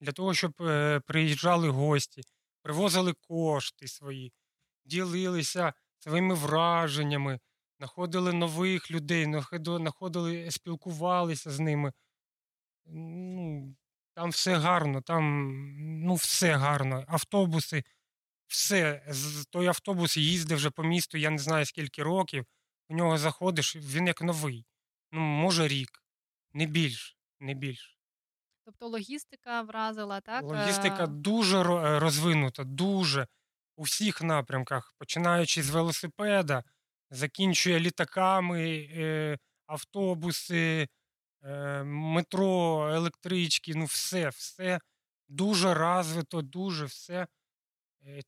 [0.00, 2.22] для того, щоб е, приїжджали гості,
[2.62, 4.32] привозили кошти свої,
[4.84, 7.40] ділилися своїми враженнями,
[7.78, 9.24] знаходили нових людей,
[9.62, 11.92] знаходили, спілкувалися з ними.
[12.86, 13.76] Ну,
[14.14, 15.52] там все гарно, там
[16.04, 17.04] ну, все гарно.
[17.08, 17.84] Автобуси,
[18.46, 19.12] все.
[19.50, 22.46] Той автобус їздив вже по місту, я не знаю скільки років.
[22.88, 24.64] У нього заходиш, він як новий.
[25.12, 26.05] Ну, може, рік.
[26.56, 27.98] Не більш, не більш.
[28.64, 30.44] Тобто логістика вразила, так?
[30.44, 33.26] Логістика Е, дуже е, розвинута, дуже
[33.76, 36.64] у всіх напрямках, починаючи з велосипеда,
[37.10, 40.88] закінчує літаками, е, автобуси,
[41.84, 44.80] метро, електрички, ну все, все
[45.28, 47.26] дуже розвито, дуже все.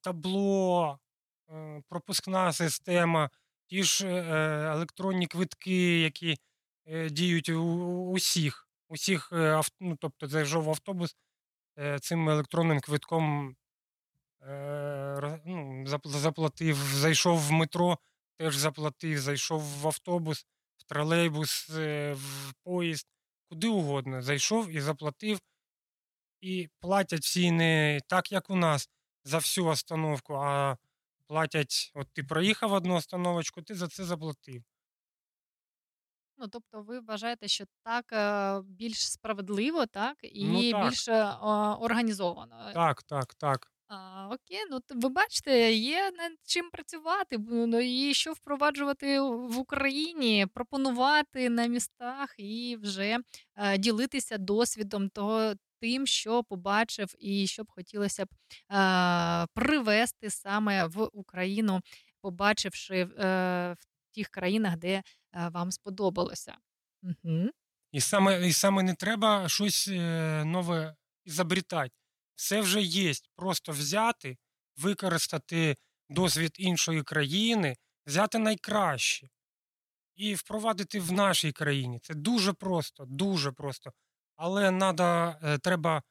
[0.01, 0.99] Табло,
[1.89, 3.31] пропускна система,
[3.67, 4.09] ті ж
[4.75, 6.39] електронні квитки, які
[7.11, 8.69] діють у усіх.
[8.89, 11.17] Усіх, е, ну, тобто зайшов в автобус,
[11.79, 13.57] е, цим електронним квитком
[14.43, 17.99] е, ну, заплатив, зайшов в метро,
[18.39, 21.69] теж заплатив, зайшов в автобус, в тролейбус,
[22.13, 23.07] в поїзд,
[23.49, 24.23] куди угодно.
[24.23, 25.41] Зайшов і заплатив.
[26.41, 28.91] І платять всі не так, як у нас,
[29.25, 30.77] за всю остановку, а
[31.27, 34.63] платять, от ти проїхав одну остановочку, ти за це заплатив.
[36.39, 40.85] Ну, тобто, ви вважаєте, що так е, більш справедливо, так, і Ну, так.
[40.91, 41.25] більш е,
[41.81, 42.71] організовано.
[42.75, 43.73] Так, так, так.
[43.89, 50.47] А, окей, ну ви бачите, є над чим працювати, ну і що впроваджувати в Україні,
[50.55, 53.19] пропонувати на містах і вже
[53.57, 58.29] е, ділитися досвідом того тим, що побачив, і що б хотілося б
[58.73, 61.81] е, привести саме в Україну,
[62.21, 63.07] побачивши е,
[63.79, 65.03] в тих країнах, де
[65.33, 66.57] вам сподобалося.
[67.03, 67.51] Угу.
[67.93, 71.95] І саме, і саме не треба щось е, нове ізобрітати.
[72.35, 73.13] Все вже є.
[73.37, 74.37] Просто взяти,
[74.77, 75.77] використати
[76.09, 77.77] досвід іншої країни,
[78.07, 79.29] взяти найкраще
[80.17, 82.01] і впровадити в нашій країні.
[82.03, 83.93] Це дуже просто, дуже просто.
[84.37, 86.03] Але надо, е, треба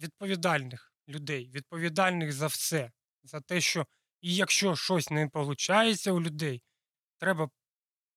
[0.00, 3.86] відповідальних людей, відповідальних за все, за те, що
[4.20, 6.62] і якщо щось не виходить у людей,
[7.18, 7.50] треба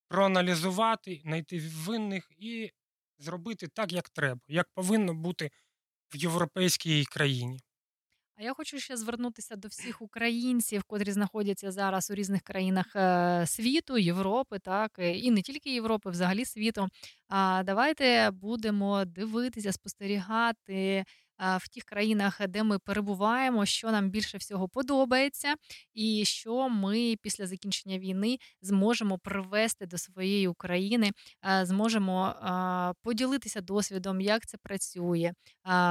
[0.10, 2.72] проаналізувати, знайти винних і
[3.20, 5.51] зробити так, як треба, як повинно бути
[6.14, 7.60] в європейській країні.
[8.36, 13.43] А я хочу ще звернутися до всіх українців, котрі знаходяться зараз у різних країнах е,
[13.47, 16.88] світу, Європи, так е, і не тільки Європи, взагалі світу.
[17.28, 21.05] А давайте будемо дивитися, спостерігати
[21.39, 25.55] в тих країнах, де ми перебуваємо, що нам більше всього подобається,
[25.93, 31.11] і що ми після закінчення війни зможемо привести до своєї України,
[31.63, 32.35] зможемо
[33.03, 35.33] поділитися досвідом, як це працює,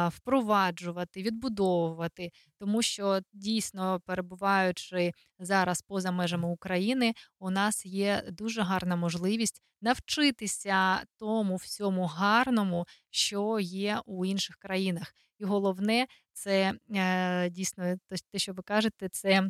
[0.08, 8.96] впроваджувати, відбудовувати, тому що дійсно перебуваючи зараз поза межами України, у нас є дуже гарна
[8.96, 15.14] можливість навчитися тому всьому гарному, що є у інших країнах.
[15.38, 17.96] І головне, це е, дійсно
[18.32, 19.48] те, що ви кажете, це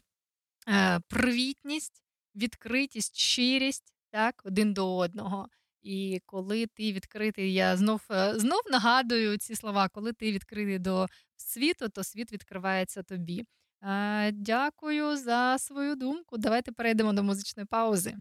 [0.69, 2.03] е, привітність,
[2.35, 5.49] відкритість, щирість так, один до одного.
[5.83, 11.07] І коли ти відкритий, я знов е, знов нагадую ці слова, коли ти відкритий до
[11.37, 13.45] світу, то світ відкривається тобі.
[14.33, 16.39] Дякую за свою думку.
[16.39, 18.17] Давайте перейдемо до музичної паузи.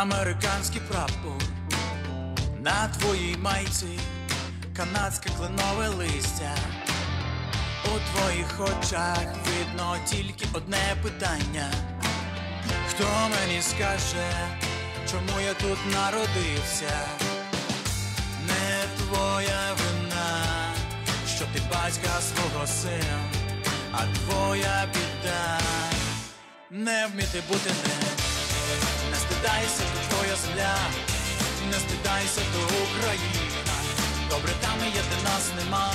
[0.00, 1.42] Американський прапор,
[2.60, 3.98] на твоїй майці
[4.76, 6.56] канадське кленове листя.
[7.84, 11.70] У твоїх очах видно тільки одне питання.
[12.90, 14.30] Хто мені скаже,
[15.10, 16.98] чому я тут народився?
[18.46, 20.44] Не твоя вина,
[21.36, 23.20] що ти батька свого сина,
[23.92, 25.60] а твоя біда
[26.70, 27.70] не вміти бути.
[27.70, 28.25] Не
[29.46, 30.76] стидайся, то твоя земля,
[31.70, 33.76] не стидайся, то Україна.
[34.30, 35.92] Добре там є, де нас нема.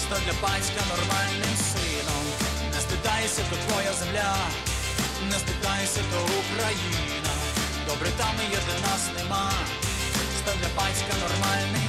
[0.00, 2.24] Стань для батька нормальним сином.
[2.74, 4.36] Не стидайся, то твоя земля,
[5.30, 7.32] не стидайся, то Україна.
[7.88, 9.52] Добре там є, де нас нема.
[10.38, 11.88] Стань для батька нормальний.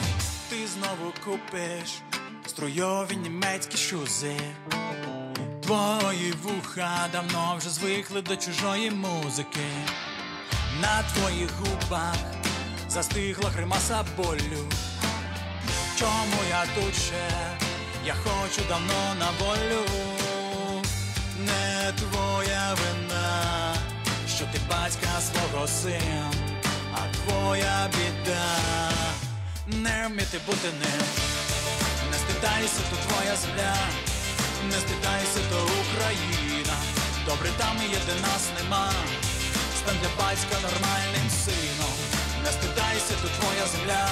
[0.49, 1.89] Ти знову купиш
[2.47, 4.37] струйові німецькі шузи.
[5.63, 9.67] Твої вуха давно вже звикли до чужої музики.
[10.81, 12.15] На твоїх губах
[12.89, 14.69] застигла гримаса болю.
[15.99, 17.29] Чому я тут ще?
[18.05, 19.85] Я хочу давно на волю.
[21.39, 23.75] Не твоя вина,
[24.35, 26.33] що ти батька свого син,
[26.93, 28.89] а твоя біда
[29.67, 31.07] не вміти бути ним.
[32.11, 33.75] Не стидайся, то твоя земля.
[34.65, 36.73] Не стидайся, то Україна.
[37.25, 38.91] Добре там є, де нас нема.
[39.83, 41.93] Стань для батька нормальним сином.
[42.43, 44.07] Не стидайся, то твоя земля.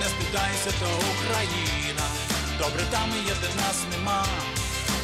[0.00, 2.06] Не стидайся, то Україна.
[2.58, 4.26] Добре там і є, де нас нема.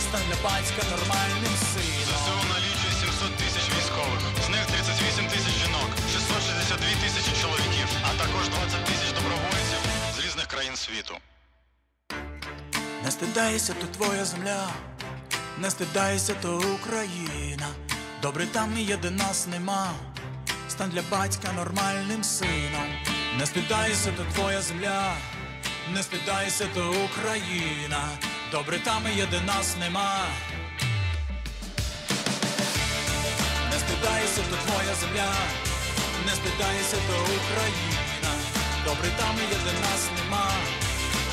[0.07, 2.19] Стань для батька нормальним сином.
[2.21, 8.49] ЗСУ налічує 700 тисяч військових, з них 38 тисяч жінок, 662 тисячі чоловіків, а також
[8.49, 9.81] 20 тисяч добровольців
[10.17, 11.15] з різних країн світу.
[13.05, 14.69] Не стидайся, то твоя земля,
[15.59, 17.50] не стидайся, то Україна.
[18.23, 19.93] Добре там є, де нас нема.
[20.69, 22.89] Стань для батька нормальним сином.
[23.39, 25.15] Не стидайся, то твоя земля,
[25.95, 28.09] не стидайся, то Україна.
[28.53, 30.27] Добре там є, де нас нема.
[33.71, 35.33] Не стидайся, то твоя земля,
[36.27, 38.33] не стидайся, то Україна.
[38.85, 40.51] Добре там є, де нас нема.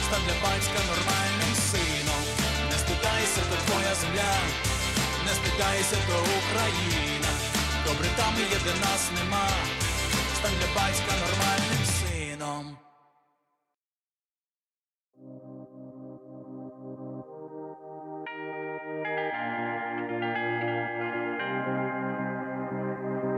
[0.07, 2.23] Стань для батька нормальним сином.
[2.71, 4.33] Не стидайся, то твоя земля,
[5.57, 7.29] стидайся, то Україна.
[7.85, 9.47] Добре там є, де нас нема.
[10.35, 12.77] Стань для батька нормальним сином.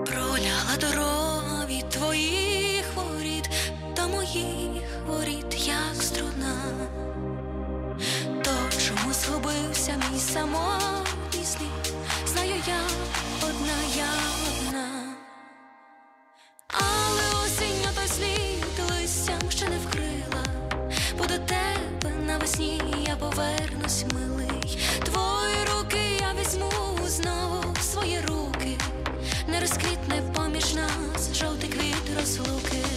[0.06, 3.50] Проляла дорога твоїх воріт
[3.96, 6.56] до моїх воріт, як струна.
[8.44, 11.19] То чому згубився мій самотній
[12.68, 12.82] я
[13.42, 14.10] одна, я
[14.48, 15.16] одна,
[16.68, 20.44] але осіння той слід листям ще не вкрила,
[21.18, 24.80] бо до тебе навесні я повернусь, милий.
[25.06, 26.72] Твої руки я візьму
[27.08, 28.78] знову в свої руки,
[29.48, 32.89] не розквітне поміж нас, жовтий квіт розлуки.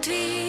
[0.00, 0.39] dream.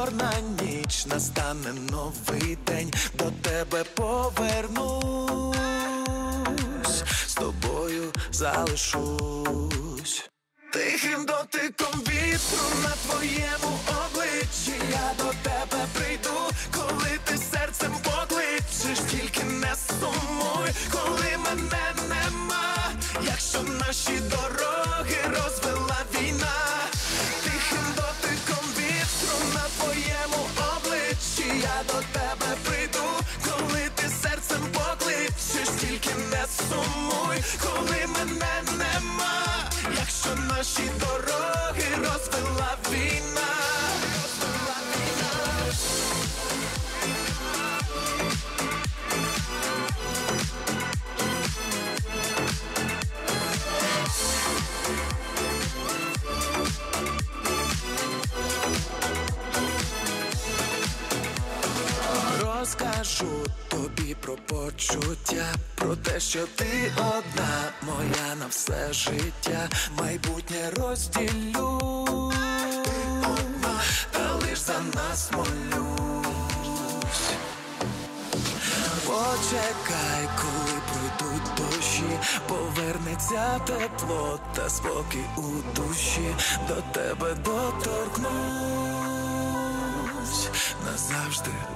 [0.00, 0.32] чорна
[0.62, 5.56] ніч, настане новий день, до тебе повернусь,
[7.26, 9.29] з тобою залишусь.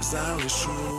[0.05, 0.94] залишу.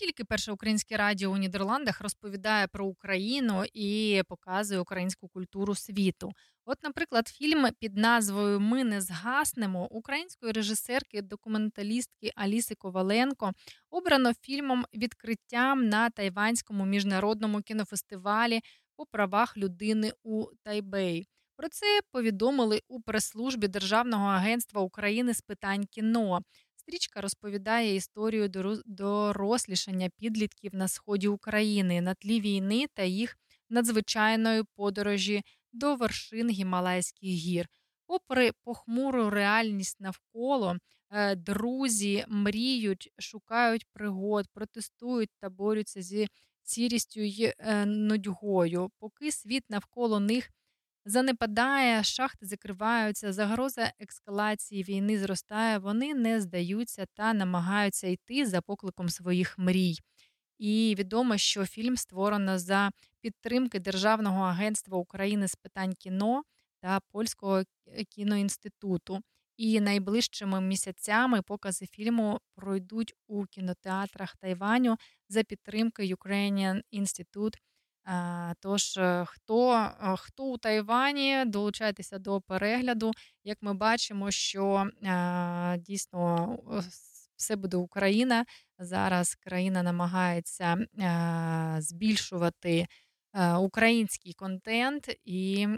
[0.00, 6.32] Тільки перше українське радіо у Нідерландах розповідає про Україну і показує українську культуру світу.
[6.64, 13.52] От, наприклад, фільм під назвою Ми не згаснемо української режисерки, документалістки Аліси Коваленко
[13.90, 18.60] обрано фільмом відкриттям на Тайванському міжнародному кінофестивалі
[18.96, 21.26] по правах людини у Тайбей.
[21.56, 26.40] Про це повідомили у прес-службі Державного агентства України з питань кіно.
[26.90, 28.48] Стрічка розповідає історію
[28.86, 33.36] дорослішання підлітків на сході України на тлі війни та їх
[33.68, 35.42] надзвичайної подорожі
[35.72, 37.68] до вершин Гімалайських гір.
[38.06, 40.76] Попри похмуру реальність навколо,
[41.10, 46.28] е, друзі мріють, шукають пригод, протестують та борються зі
[46.62, 48.90] сірістю й е, нудьгою.
[48.98, 50.50] Поки світ навколо них
[51.04, 59.08] занепадає, шахти закриваються, загроза ескалації війни зростає, вони не здаються та намагаються йти за покликом
[59.08, 59.96] своїх мрій.
[60.58, 62.90] І відомо, що фільм створено за
[63.20, 66.42] підтримки Державного агентства України з питань кіно
[66.80, 67.62] та Польського
[68.08, 69.20] кіноінституту.
[69.56, 74.96] І найближчими місяцями покази фільму пройдуть у кінотеатрах Тайваню
[75.28, 77.54] за підтримки Ukrainian Institute
[78.04, 83.12] а, Тож, е, хто, е, хто у Тайвані, долучайтеся до перегляду.
[83.44, 84.86] Як ми бачимо, що
[85.78, 86.82] дійсно е,
[87.36, 88.44] все буде Україна.
[88.78, 90.76] Зараз країна намагається
[91.78, 92.86] збільшувати
[93.60, 95.68] український контент і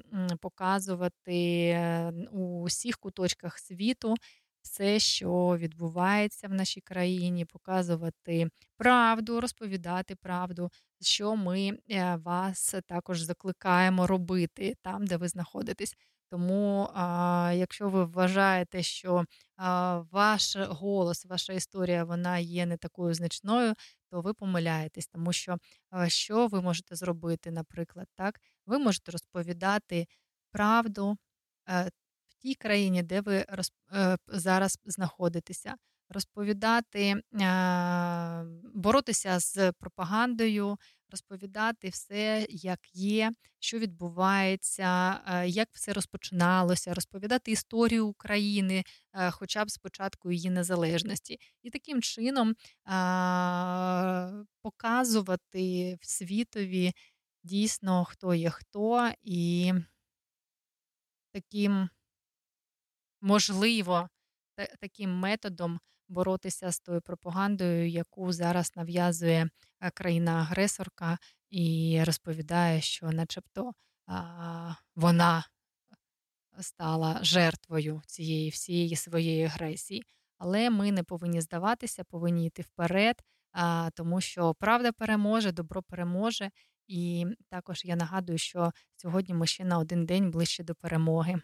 [0.40, 4.14] показувати е, у всіх куточках світу
[4.62, 10.70] все, що відбувається в нашій країні, показувати правду, розповідати правду,
[11.00, 15.96] що ми е, вас також закликаємо робити там, де ви знаходитесь.
[16.30, 16.90] Тому,
[17.54, 19.24] якщо ви вважаєте, що
[20.10, 23.74] ваш голос, ваша історія вона є не такою значною,
[24.10, 25.56] то ви помиляєтесь, тому що
[25.90, 28.40] а, що ви можете зробити, наприклад, так?
[28.66, 30.06] Ви можете розповідати
[30.52, 31.16] правду
[31.68, 31.90] е,
[32.42, 33.46] тій країні, де ви
[33.92, 35.74] е, зараз знаходитеся,
[36.08, 37.22] розповідати,
[38.74, 40.78] боротися з пропагандою,
[41.10, 49.64] розповідати все, як є, що відбувається, е, як все розпочиналося, розповідати історію України, е, хоча
[49.64, 52.54] б спочатку її незалежності, і таким чином
[54.62, 56.92] показувати в світові
[57.44, 59.72] дійсно, хто є хто, і
[61.32, 61.88] таким
[63.22, 64.08] можливо
[64.80, 69.48] таким методом боротися з тою пропагандою, яку зараз нав'язує
[69.80, 71.18] е, країна-агресорка,
[71.50, 73.72] і розповідає, що, начебто,
[74.96, 75.44] вона
[76.60, 80.02] стала жертвою цієї всієї своєї агресії.
[80.38, 83.22] Але ми не повинні здаватися, повинні йти вперед,
[83.94, 86.50] тому що правда переможе, добро переможе.
[86.86, 91.40] І також я нагадую, що сьогодні ми ще на один день ближче до перемоги.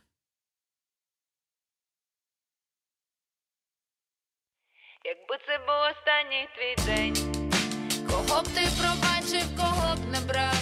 [5.08, 7.16] Якби це був останній твій день,
[8.10, 10.58] кого б ти пробачив, кого б не брав,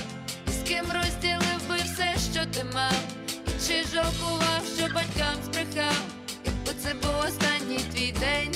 [0.47, 3.03] з ким розділив би все, що ти мав,
[3.47, 6.03] і чи жалкував, що батькам збрехав,
[6.45, 8.55] якби це був останній твій день,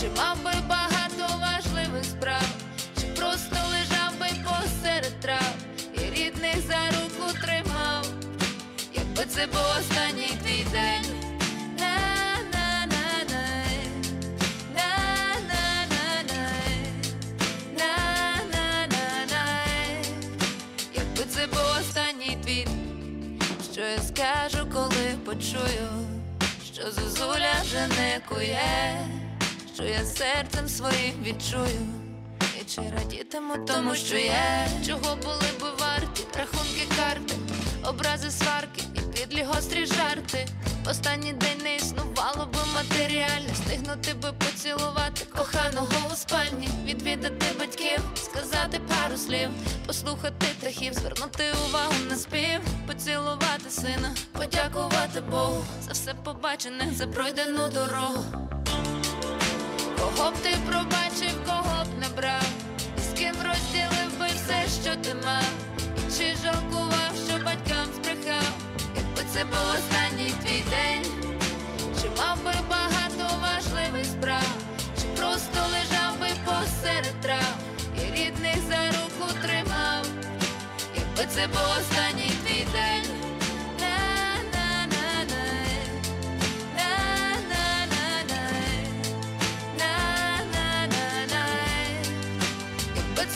[0.00, 2.48] чи мав би багато важливих справ,
[3.00, 5.54] чи просто лежав би посеред трав,
[5.94, 8.06] і рідних за руку тримав,
[8.94, 11.15] якби це був останній твій день.
[27.76, 29.06] Мене кує,
[29.74, 31.86] що я серцем своїм відчую.
[32.60, 37.34] І чи радітиму тому, що є, чого були би варті, рахунки карти,
[37.84, 40.46] образи сварки і підлі гострі жарти.
[40.90, 48.80] Останній день не існувало би матеріально, стигнути би поцілувати коханого у спальні, відвідати батьків, сказати
[48.88, 49.48] пару слів,
[49.86, 55.64] послухати птахів, звернути увагу на спів, поцілувати сина, подякувати Богу.
[55.82, 58.24] За все побачене, за пройдену дорогу.
[60.00, 62.46] Кого б ти пробачив, кого б не брав,
[62.98, 65.44] з ким розділив би все, що ти мав,
[66.18, 66.85] чи жалкував,
[69.36, 71.12] це був останній твій день,
[72.02, 74.56] чи мав би багато важливих справ,
[75.00, 77.56] чи просто лежав би посеред трав,
[77.96, 80.06] і рідних за руку тримав,
[80.96, 83.26] якби це був останній твій день.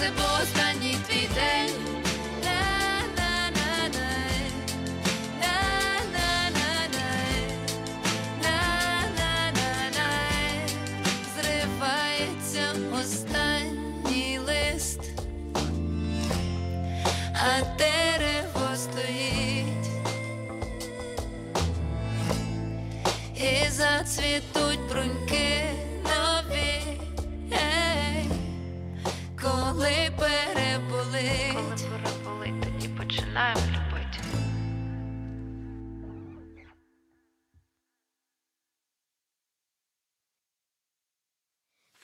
[0.01, 0.70] Це був останній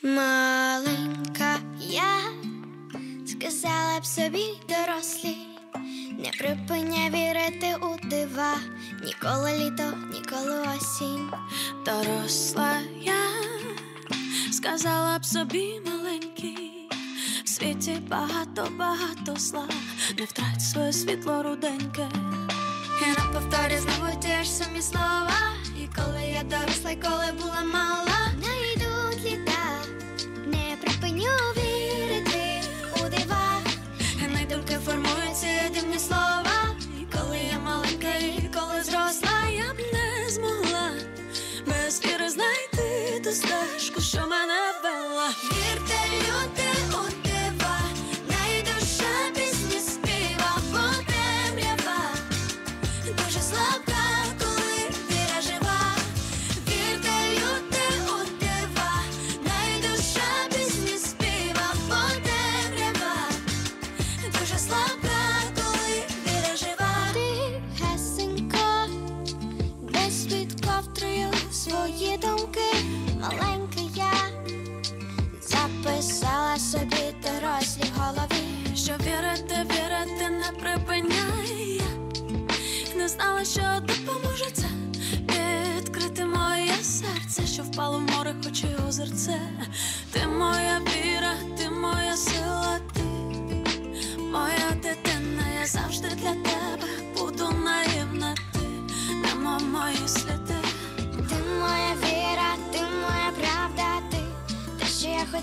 [0.07, 2.15] Маленька я
[3.27, 5.37] сказала б собі дорослі,
[6.19, 8.55] не припиняй вірити у дива,
[9.05, 11.31] ніколи літо, ніколи осінь.
[11.85, 13.23] Доросла я
[14.53, 16.89] сказала б собі маленький,
[17.45, 19.69] в світі багато, багато зла,
[20.19, 22.09] не втрать своє світло руденьке.
[23.03, 25.57] І на знову ті ж самі слова.
[25.83, 27.95] І коли я доросла, і коли була мала,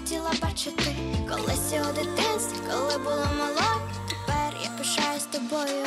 [0.03, 0.95] хотіла бачити
[1.29, 5.85] колись його дитинстві, коли була мала, тепер я пишаюсь тобою.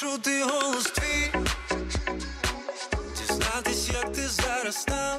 [0.00, 1.32] Чути голос твій,
[3.18, 5.18] дізнатись, як ти зараз там.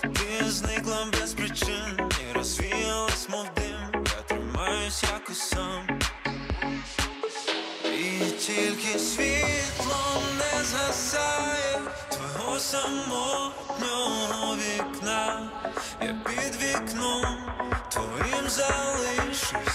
[0.00, 4.04] Та ти зникла без причин і розвіялась, мов дим.
[4.06, 5.98] Я тримаюсь якось сам.
[7.84, 15.50] І тільки світло не згасає твого самотнього вікна.
[16.02, 17.36] Я під вікном
[17.90, 19.73] твоїм залишусь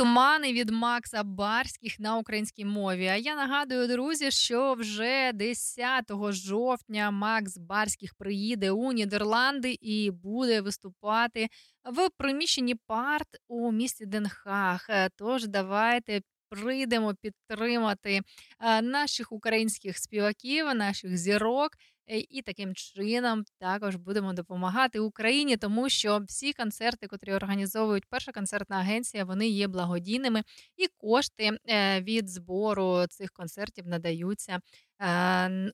[0.00, 3.06] тумани від Макса Барських на українській мові.
[3.06, 10.60] А я нагадую, друзі, що вже 10 жовтня Макс Барських приїде у Нідерланди і буде
[10.60, 11.48] виступати
[11.84, 14.86] в приміщенні парт у місті Денхаг.
[14.90, 16.20] Е, Тож давайте.
[16.52, 18.20] Прийдемо підтримати
[18.60, 21.70] е, наших українських співаків, наших зірок,
[22.18, 28.76] і таким чином також будемо допомагати Україні, тому що всі концерти, котрі організовують перша концертна
[28.76, 30.42] агенція, вони є благодійними,
[30.76, 34.60] і кошти е, від збору цих концертів надаються е,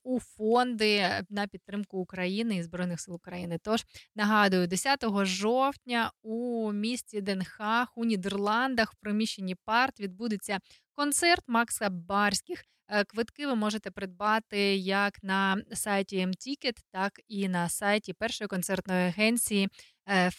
[0.04, 3.58] у фонди на підтримку України і Збройних сил України.
[3.62, 3.84] Тож
[4.14, 10.58] нагадую, 10 жовтня у місті Денхаг у Нідерландах в приміщенні парт відбудеться
[10.94, 12.64] концерт Макса Барських.
[12.88, 19.06] Е, Квитки ви можете придбати як на сайті MTicket, так і на сайті першої концертної
[19.08, 19.68] агенції
[20.08, 20.30] е,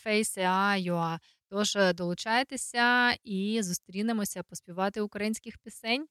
[1.49, 6.07] Тож е, долучайтеся і зустрінемося поспівати українських пісень.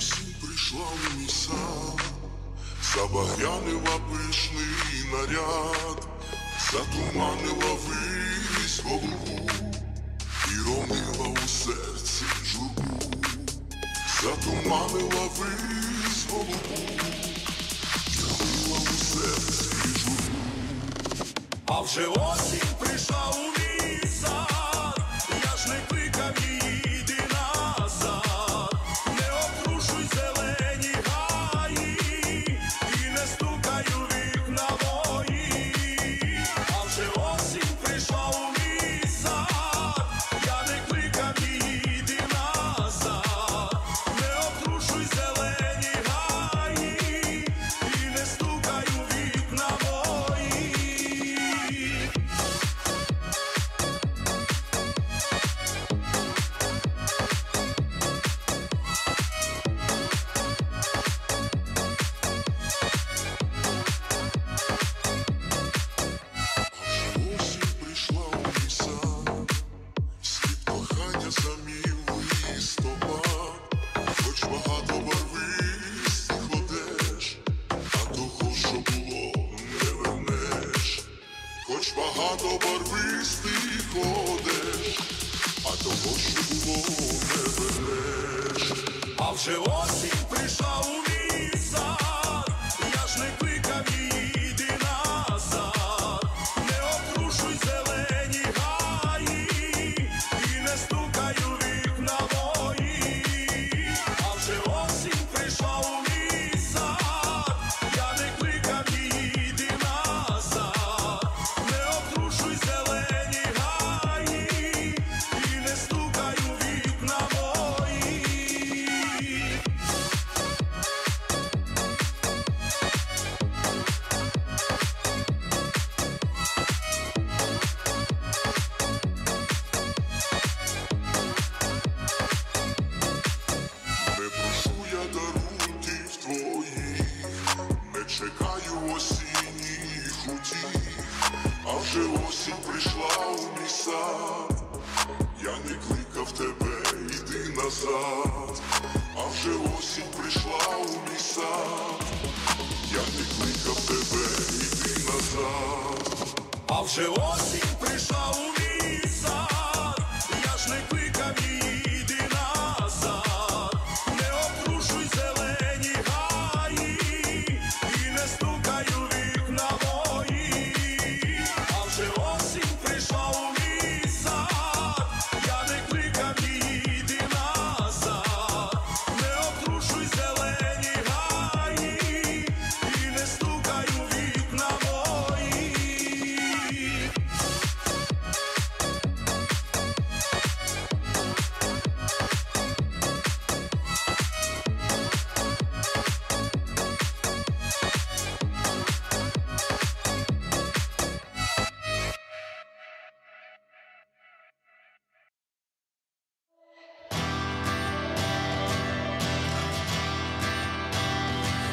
[0.00, 2.00] Осінь прийшла в мій сад,
[2.94, 6.08] забагрянила пишний наряд,
[6.72, 9.50] затуманила вись голову
[10.48, 13.24] і ромила у серці журбу,
[14.22, 16.78] затуманила вись голову,
[18.06, 20.36] і у серці журбу.
[21.66, 23.59] А вже осінь прийшла у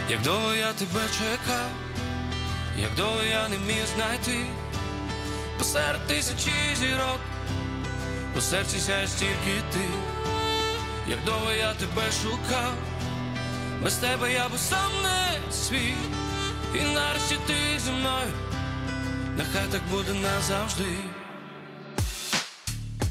[0.10, 1.70] Як довго я тебе чекав,
[2.80, 4.46] як довго я не міг знайти.
[5.58, 7.20] Посеред тисячі зірок,
[8.38, 9.86] у серці сяє стільки ти,
[11.08, 12.74] як довго я тебе шукав,
[13.84, 15.94] без тебе я був сам не свій,
[16.76, 18.32] і нарешті ти зі мною,
[19.38, 20.98] нехай так буде назавжди.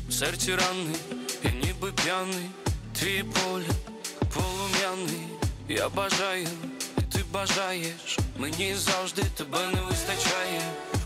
[0.09, 0.97] В серці ранний,
[1.45, 2.51] я ніби п'яний,
[2.99, 3.77] твій погляд
[4.35, 5.29] полум'яний,
[5.69, 6.49] я бажаю,
[7.37, 10.63] бажаєш, мені завжди тебе не вистачає.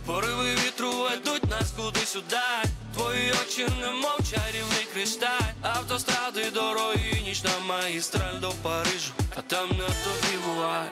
[0.07, 5.53] Пориви вітру ведуть нас кудись удаль Твої очі немов чарівний кристаль.
[5.63, 10.91] Автостради, дороги, нічна магістраль до Парижу, а там не тобі буває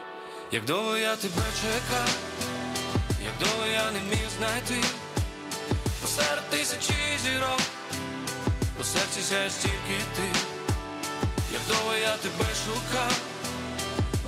[0.52, 2.10] Як довго я тебе чекав,
[3.24, 4.88] як довго я не міг знайти?
[6.00, 6.94] Посеред тисячі
[7.24, 7.60] зірок.
[8.80, 10.28] У серці сяє стільки ти,
[11.52, 13.12] як довго я тебе шукав,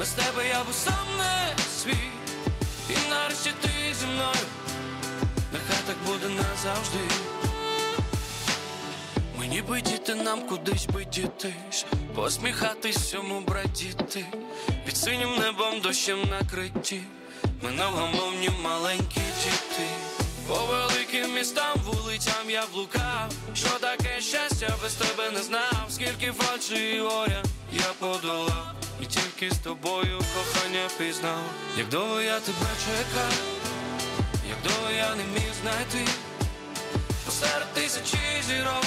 [0.01, 2.11] без тебе я був сам не свій,
[2.91, 3.69] і нарешті ти
[4.01, 4.47] зі мною,
[5.53, 6.99] нехай так буде назавжди.
[9.39, 14.27] Мені би діти нам кудись би дітись, посміхатись всьому брадіти,
[14.87, 17.03] під синім небом дощем накриті,
[17.63, 19.89] ми невгамовні маленькі діти.
[20.49, 26.91] По великим містам, вулицям я блукав, що таке щастя без тебе не знав, скільки фальші
[26.97, 31.43] і горя я подолав, і тільки з тобою кохання пізнав,
[31.79, 33.33] як довго я тебе чекав,
[34.49, 36.11] як довго я не міг знайти,
[37.25, 38.19] посеред тисячі
[38.49, 38.85] зірок,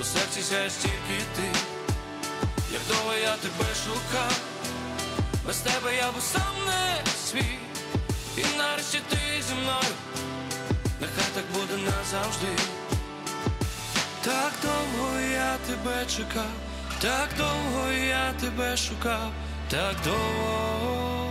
[0.00, 1.48] у серці сяє стільки ти,
[2.72, 4.40] як довго я тебе шукав,
[5.46, 7.58] без тебе я був сам не свій,
[8.36, 9.16] і нарешті ти
[9.48, 9.94] зі мною.
[11.00, 12.46] Нехай так буде назавжди.
[14.24, 16.50] Так довго я тебе чекав,
[17.00, 19.32] так довго я тебе шукав,
[19.68, 21.30] так довго,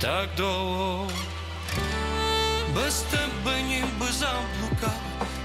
[0.00, 1.10] так довго.
[2.74, 5.00] Без тебе ніби заблукав,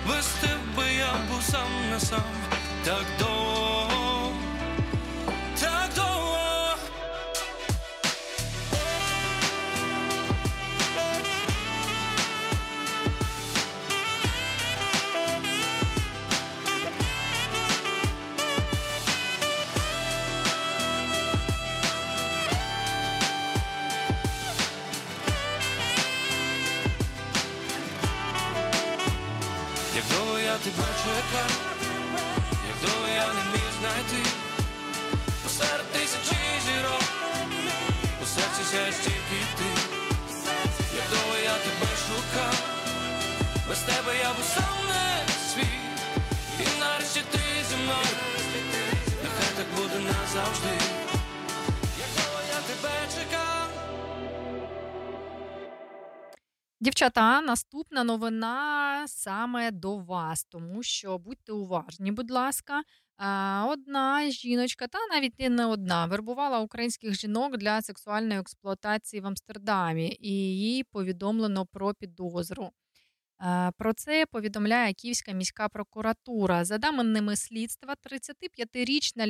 [0.08, 2.24] без тебе я був сам на сам,
[2.84, 4.32] так довго,
[5.60, 6.07] так довго.
[30.64, 31.52] Тебе чекав,
[32.68, 34.30] як довго я не міг знайти
[35.44, 37.04] посеред тисячі зірок,
[38.24, 39.70] у серці сяє стільки ти,
[40.96, 42.56] як довго я тебе шукав,
[44.56, 45.80] сам не свій.
[46.60, 47.40] І нарешті ти
[47.70, 48.16] зі мною,
[49.24, 50.77] нехай так буде назавжди.
[56.80, 62.84] Дівчата, наступна новина саме до вас, тому що будьте уважні, будь ласка.
[63.68, 70.32] Одна жіночка, та навіть не одна, вербувала українських жінок для сексуальної експлуатації в Амстердамі, і
[70.58, 72.72] їй повідомлено про підозру.
[73.42, 76.66] Е, Про це повідомляє Київська міська прокуратура.
[76.66, 79.26] За даними слідства, 35-річна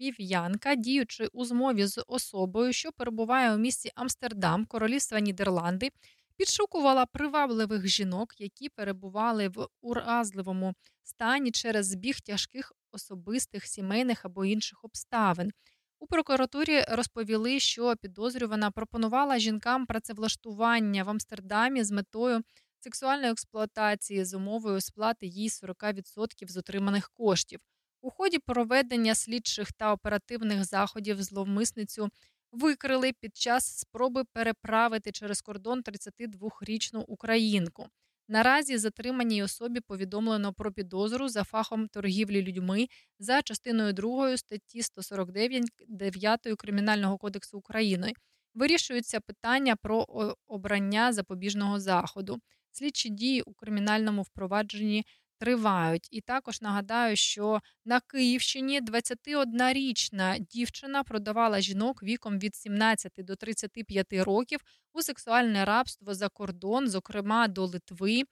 [0.00, 5.90] львів'янка, діючи у змові з особою, що перебуває у місті Амстердам, Королівства Нідерланди,
[6.36, 14.84] підшукувала привабливих жінок, які перебували в уразливому стані через збіг тяжких особистих, сімейних або інших
[14.84, 15.52] обставин.
[15.98, 22.42] У прокуратурі розповіли, що підозрювана пропонувала жінкам працевлаштування в Амстердамі з метою
[22.82, 27.60] сексуальної експлуатації з умовою сплати їй 40% з отриманих коштів.
[28.00, 32.08] У ході проведення слідчих та оперативних заходів зловмисницю
[32.52, 37.86] викрили під час спроби переправити через кордон 32-річну українку.
[38.28, 42.86] Наразі затриманій особі повідомлено про підозру за фахом торгівлі людьми
[43.18, 48.12] за частиною 2 статті 149 9 Кримінального кодексу України.
[48.54, 50.06] Вирішується питання про
[50.46, 52.40] обрання запобіжного заходу.
[52.72, 55.04] Слідчі дії у кримінальному впровадженні
[55.42, 56.08] тривають.
[56.10, 64.12] І також нагадаю, що на Київщині 21-річна дівчина продавала жінок віком від 17 до 35
[64.12, 64.60] років
[64.92, 68.22] у сексуальне рабство за кордон, зокрема до Литви,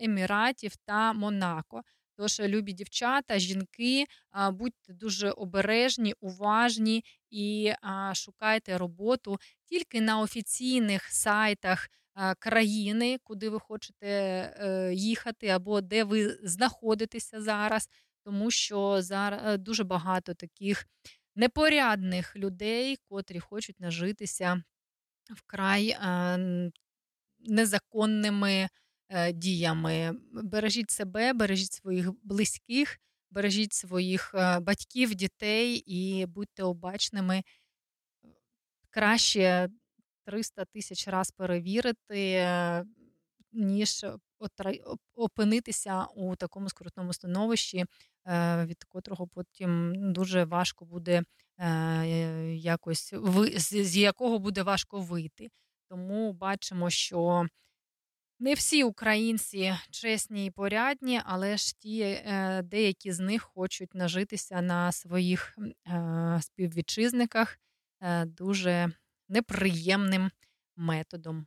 [0.00, 1.82] Еміратів та Монако.
[2.16, 4.04] Тож, любі дівчата, жінки,
[4.52, 7.72] будьте дуже обережні, уважні і
[8.12, 11.88] шукайте роботу тільки на офіційних сайтах
[12.38, 17.88] країни, куди ви хочете е, їхати, або де ви знаходитеся зараз,
[18.24, 20.86] тому що зараз дуже багато таких
[21.36, 24.62] непорядних людей, котрі хочуть нажитися
[25.30, 26.70] вкрай е,
[27.40, 28.68] незаконними
[29.08, 30.12] е, діями.
[30.32, 32.98] Бережіть себе, бережіть своїх близьких,
[33.30, 37.42] бережіть своїх е, батьків, дітей і будьте обачними.
[38.90, 39.68] Краще
[40.24, 42.84] 300 тисяч раз перевірити, е,
[43.52, 44.06] ніж
[45.14, 47.84] опинитися у такому скрутному становищі,
[48.26, 51.22] е, від котрого потім дуже важко буде
[51.58, 52.06] е,
[52.54, 53.14] якось
[53.56, 55.48] з, якого буде важко вийти.
[55.88, 57.46] Тому бачимо, що
[58.38, 62.24] не всі українці чесні і порядні, але ж ті
[62.62, 65.58] деякі з них хочуть нажитися на своїх
[66.40, 67.58] співвітчизниках
[68.26, 68.92] дуже
[69.32, 70.30] неприємним
[70.76, 71.46] методом.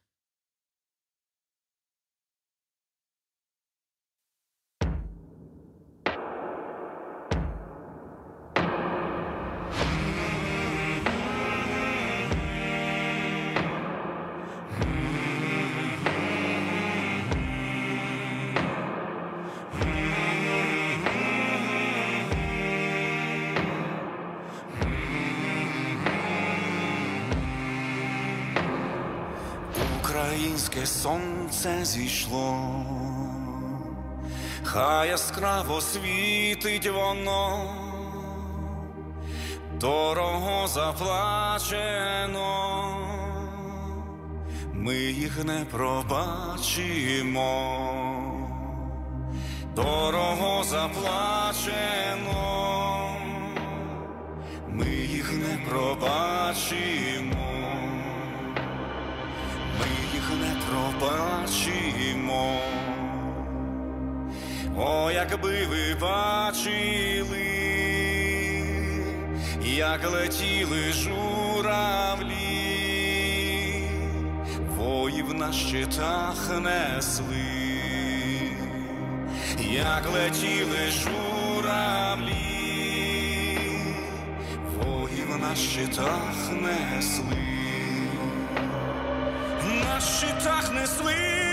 [30.55, 32.57] Українське сонце зійшло,
[34.63, 37.69] хай яскраво світить воно,
[39.79, 42.39] дорого заплачено,
[44.73, 47.41] ми їх не пробачимо,
[49.75, 52.35] дорого заплачено,
[54.69, 57.45] ми їх не пробачимо.
[59.79, 62.59] Ми їх не пробачимо.
[64.77, 67.47] О, якби ви бачили,
[69.63, 72.35] як летіли журавлі,
[74.77, 77.45] воїв на щитах несли,
[79.71, 82.35] як летіли журавлі,
[84.77, 87.54] воїв на щитах несли
[90.25, 91.44] на щитах несли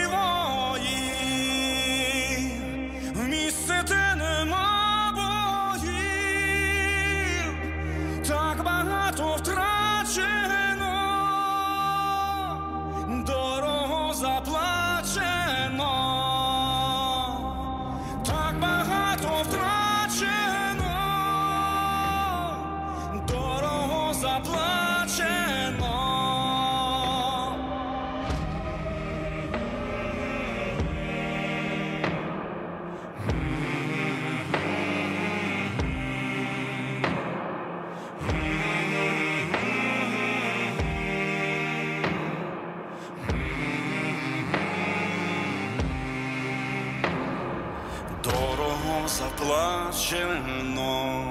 [49.22, 51.24] заплачено,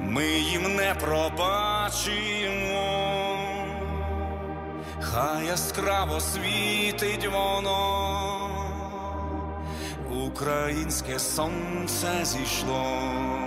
[0.00, 2.78] ми їм не пробачимо,
[5.00, 8.50] хай яскраво світить воно,
[10.10, 13.39] українське сонце зійшло.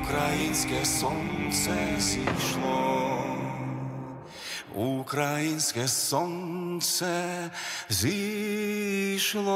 [0.00, 3.24] українське сонце зійшло,
[4.74, 7.50] українське сонце
[7.88, 9.50] зійшло.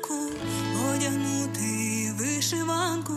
[0.00, 0.14] ранку
[0.94, 3.12] одягнути вишиванку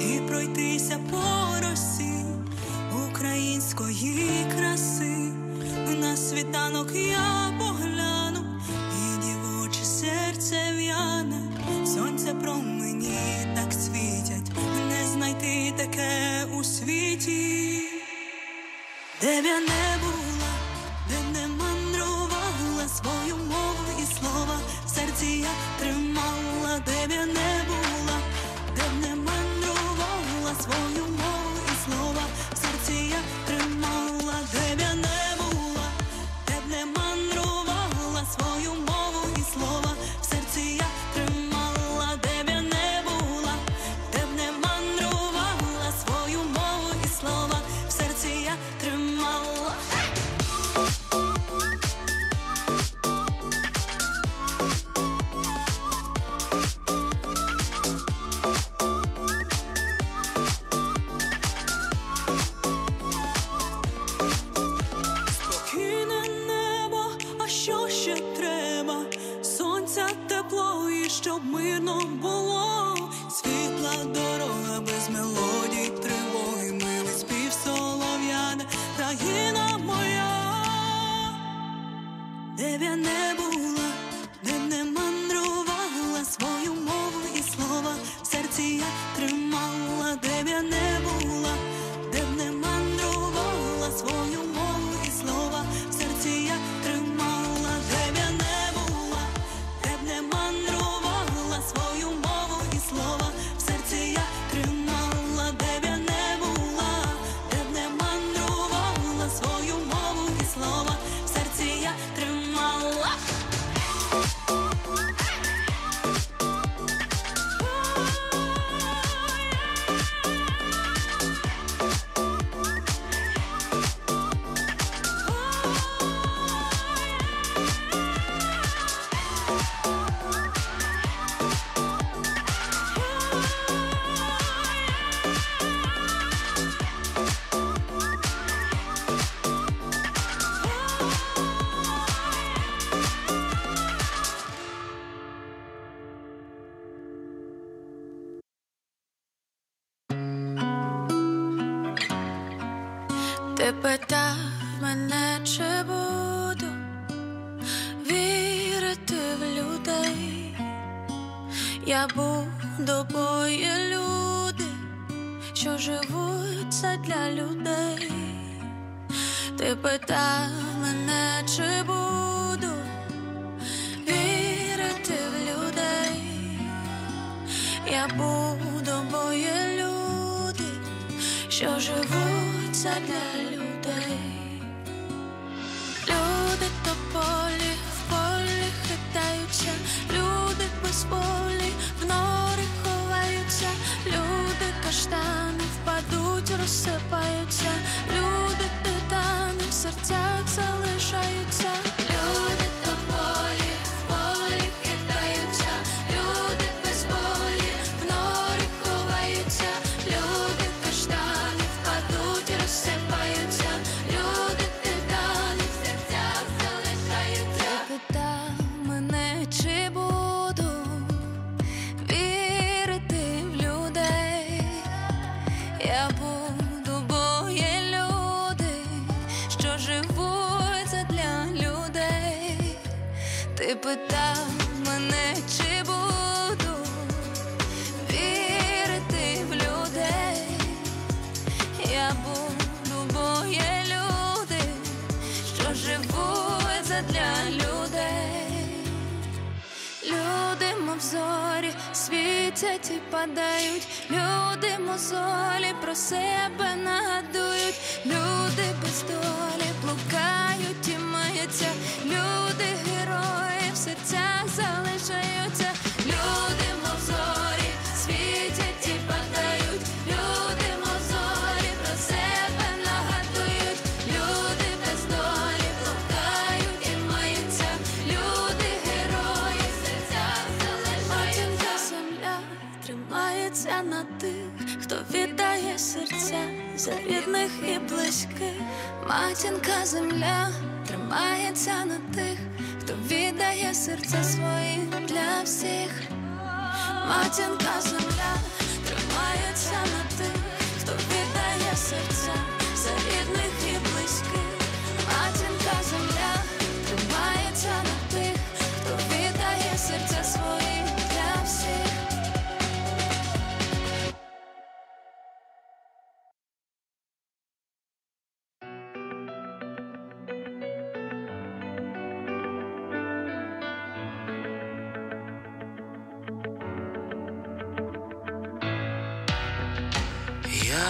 [0.00, 2.24] і пройтися по росі
[3.10, 5.32] української краси,
[6.00, 8.40] на світанок я погляну,
[8.92, 11.40] і дівоче серце в'яне,
[11.86, 13.18] сонце про мені
[13.54, 14.52] так світять,
[14.88, 17.80] не знайти таке у світі,
[19.20, 20.13] де б я не був.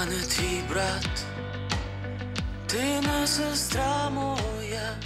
[0.09, 1.25] Не твій брат,
[2.67, 4.97] ти не сестра моя,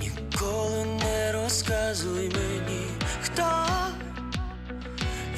[0.00, 2.86] ніколи не розказуй мені,
[3.22, 3.66] хто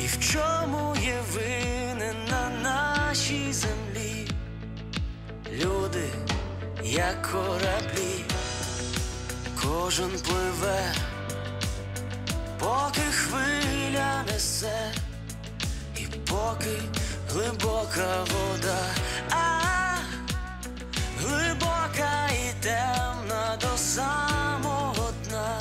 [0.02, 4.28] і в чому є винен на нашій землі.
[5.52, 6.08] Люди,
[6.82, 8.24] як кораблі,
[9.62, 10.94] кожен пливе,
[12.58, 14.92] поки хвиля несе.
[15.96, 17.01] І поки
[17.32, 18.78] глибока вода,
[19.30, 19.96] а
[21.20, 25.60] глибока і темна до самого дна,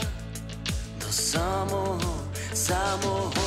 [1.00, 2.14] до самого,
[2.54, 3.41] самого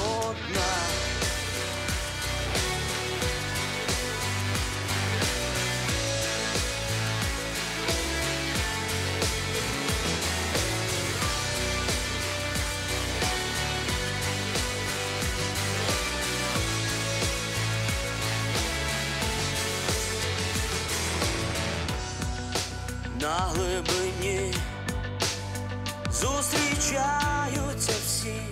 [26.84, 28.42] зустрічаються всі,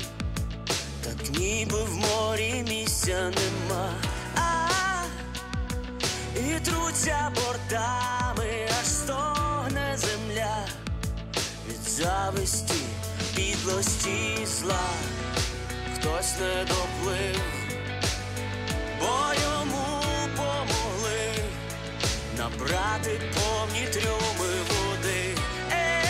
[1.05, 3.95] так ніби в морі місця нема,
[4.37, 4.69] а
[6.37, 10.67] і труться бортами, аж стогне земля.
[11.69, 12.83] Від зависті,
[13.37, 14.89] підлості зла,
[15.95, 17.43] хтось не доплив,
[19.01, 20.03] бо йому
[20.37, 21.33] помогли.
[22.39, 25.37] Набрати повні трюми води,
[25.73, 26.03] е,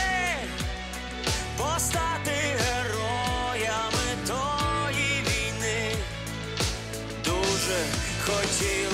[1.58, 2.11] героями
[8.52, 8.91] хотіли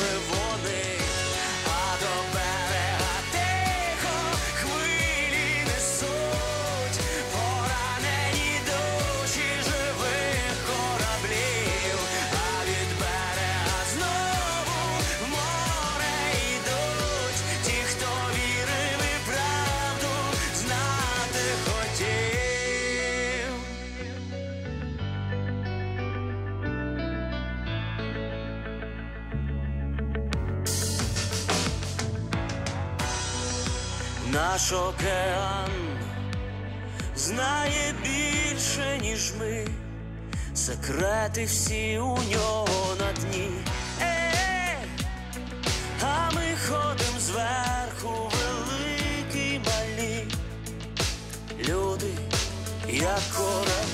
[34.59, 35.71] Наш океан
[37.17, 39.67] знає більше, ніж ми,
[40.55, 43.51] секрети всі у нього на дні.
[44.01, 44.77] Е,
[46.03, 50.27] а ми ходим зверху, великі малі,
[51.69, 52.11] люди,
[52.89, 53.88] як кораблі,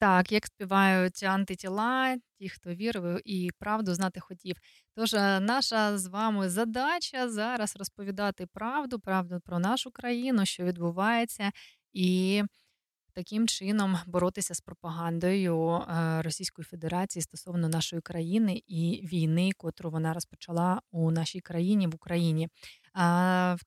[0.00, 4.56] Так, як співають антитіла, ті, хто вірив і правду знати хотів.
[4.94, 11.52] Тож наша з вами задача зараз розповідати правду, правду про нашу країну, що відбувається,
[11.92, 12.42] і
[13.14, 20.14] таким чином боротися з пропагандою е, Російської Федерації стосовно нашої країни і війни, котру вона
[20.14, 22.48] розпочала у нашій країні в Україні.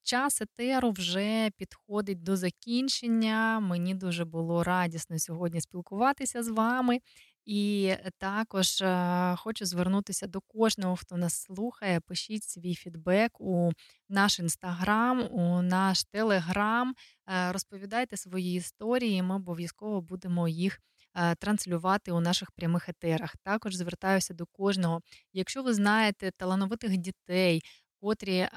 [0.03, 3.59] Час етеру вже підходить до закінчення.
[3.59, 6.99] Мені дуже було радісно сьогодні спілкуватися з вами.
[7.45, 11.99] І також е, хочу звернутися до кожного, хто нас слухає.
[11.99, 13.71] Пишіть свій фідбек у
[14.09, 16.93] наш інстаграм, у наш телеграм.
[17.27, 19.21] Е, Розповідайте свої історії.
[19.21, 20.79] Ми обов'язково будемо їх
[21.15, 23.35] е, транслювати у наших прямих етерах.
[23.43, 25.01] Також звертаюся до кожного.
[25.33, 27.61] Якщо ви знаєте талановитих дітей,
[28.03, 28.47] котрі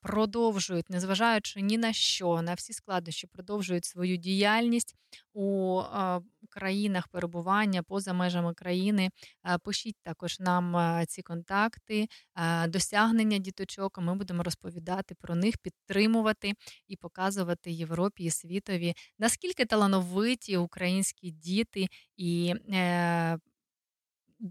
[0.00, 4.94] продовжують, незважаючи ні на що, на всі складнощі, продовжують свою діяльність
[5.34, 5.80] у
[6.50, 9.10] країнах перебування поза межами країни.
[9.64, 12.06] Пишіть також нам ці контакти,
[12.68, 13.98] досягнення діточок.
[13.98, 16.52] Ми будемо розповідати про них, підтримувати
[16.88, 21.86] і показувати Європі і світові, наскільки талановиті українські діти
[22.16, 22.54] і.
[22.70, 23.38] Е,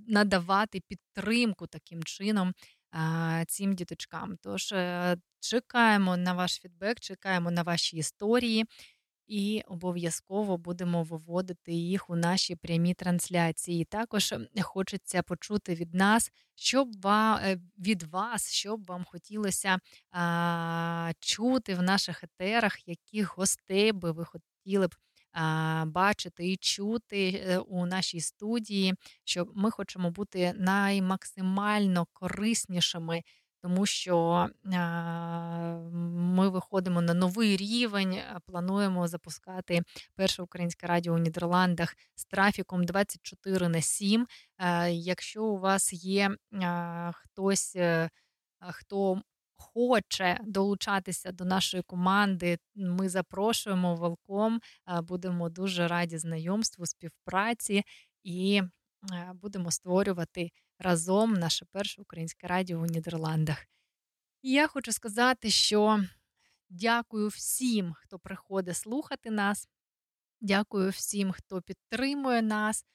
[0.07, 2.53] Надавати підтримку таким чином
[3.47, 4.37] цим діточкам.
[4.41, 8.65] Тож е, чекаємо на ваш фідбек, чекаємо на ваші історії.
[9.27, 13.85] І обов'язково будемо виводити їх у наші прямі трансляції.
[13.85, 19.79] Також хочеться почути від нас, що б е, від вас, що б вам хотілося
[21.19, 24.95] чути в наших етерах, яких гостей би ви хотіли б
[25.85, 28.93] бачити і чути е, у нашій студії,
[29.23, 33.23] що ми хочемо бути наймаксимально кориснішими,
[33.61, 34.47] тому що
[36.03, 39.81] ми виходимо на новий рівень, плануємо запускати
[40.15, 44.27] перше українське радіо у Нідерландах з трафіком 24 на 7.
[44.59, 46.29] Е, Якщо у вас є
[47.13, 48.09] хтось, е,
[48.59, 49.21] хто
[49.57, 54.61] хоче долучатися до нашої команди, ми запрошуємо велком.
[55.03, 57.83] Будемо дуже раді знайомству, співпраці
[58.23, 58.61] і
[59.33, 63.65] будемо створювати разом наше перше українське радіо у Нідерландах.
[64.41, 66.03] І я хочу сказати, що
[66.69, 69.67] дякую всім, хто приходить слухати нас.
[70.41, 72.85] Дякую всім, хто підтримує нас.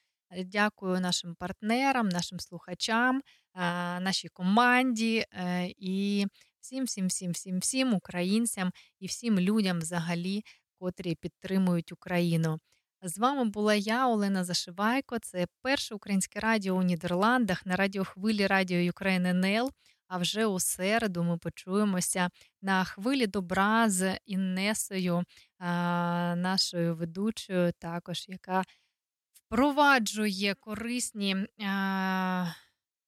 [0.45, 3.21] Дякую нашим партнерам, нашим слухачам,
[3.99, 6.27] нашій команді е, і
[6.61, 10.43] всім, всім, всім, всім, всім українцям і всім людям взагалі,
[10.79, 12.59] котрі підтримують Україну.
[13.01, 15.19] З вами була я, Олена Зашивайко.
[15.19, 19.71] Це перше українське радіо у Нідерландах на радіохвилі Радіо Ukraine НЛ.
[20.07, 22.29] А вже у середу ми почуємося
[22.61, 25.23] на хвилі добра з Іннесою,
[26.35, 28.63] нашою ведучою, також яка
[29.33, 31.47] впроваджує корисні,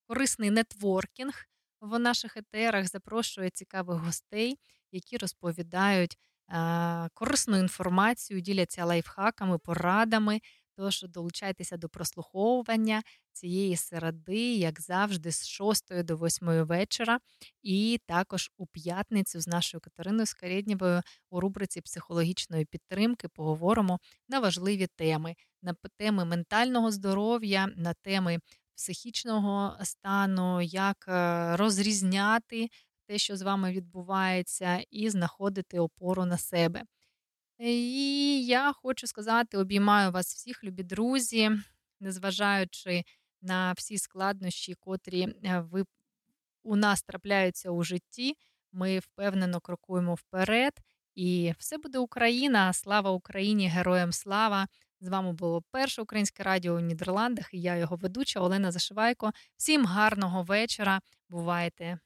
[0.07, 1.52] корисний нетворкінг
[1.83, 4.57] в наших етерах, запрошує цікавих гостей,
[4.91, 10.39] які розповідають а, корисну інформацію, діляться лайфхаками, порадами.
[10.75, 13.01] Тож долучайтеся до прослуховування
[13.31, 17.19] цієї середи, як завжди, з 6 до 8 вечора,
[17.61, 23.99] і також у п'ятницю з нашою Катериною Скарєднєвою у рубриці психологічної підтримки поговоримо
[24.29, 28.39] на важливі теми, на теми ментального здоров'я, на теми
[28.75, 32.69] психічного стану, як е, розрізняти
[33.07, 36.83] те, що з вами відбувається, і знаходити опору на себе.
[37.59, 41.51] І я хочу сказати, обіймаю вас всіх, любі друзі,
[41.99, 43.03] незважаючи
[43.41, 45.83] на всі складнощі, котрі е, ви
[46.63, 48.33] у нас трапляються у житті.
[48.71, 50.73] Ми впевнено крокуємо вперед,
[51.15, 52.73] і все буде Україна.
[52.73, 53.67] Слава Україні!
[53.67, 54.67] Героям слава!
[55.03, 59.31] З вами було перше українське радіо у Нідерландах, і я його ведуча Олена Зашивайко.
[59.57, 61.01] Всім гарного вечора.
[61.29, 61.99] Бувайте!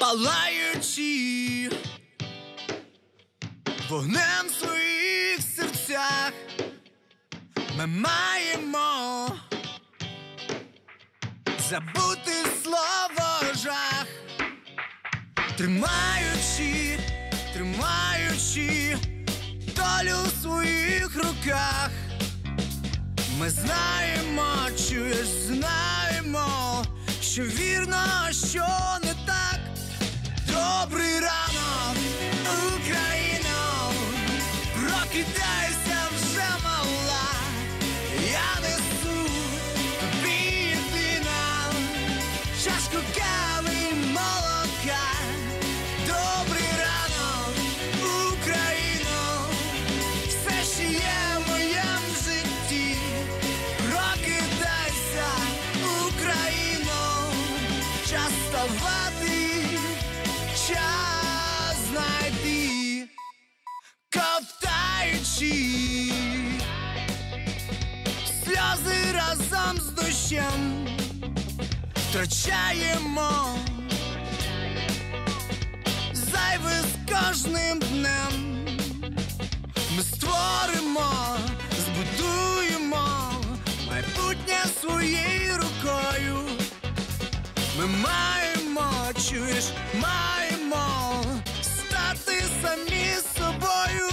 [0.00, 1.70] палаючи
[3.88, 6.32] вогнем в своїх серцях,
[7.78, 9.28] ми маємо
[11.74, 12.32] забути
[12.62, 14.06] слово жах,
[15.56, 16.98] тримаючи,
[17.54, 18.96] тримаючи
[19.76, 21.90] долю в своїх руках.
[23.38, 24.44] Ми знаємо,
[24.88, 26.84] чуєш, знаємо,
[27.20, 28.66] що вірно, що
[29.04, 29.60] не так.
[30.46, 31.96] Добрий ранок,
[32.76, 33.92] Україно,
[34.74, 35.63] прокидайся
[70.34, 70.86] з
[71.96, 73.58] втрачаємо
[76.12, 78.64] зайве з кожним днем.
[79.96, 81.36] Ми створимо,
[81.78, 83.06] збудуємо
[83.90, 86.38] майбутнє своєю рукою.
[87.78, 88.90] Ми маємо,
[89.28, 91.24] чуєш, маємо
[91.62, 94.03] стати самі собою.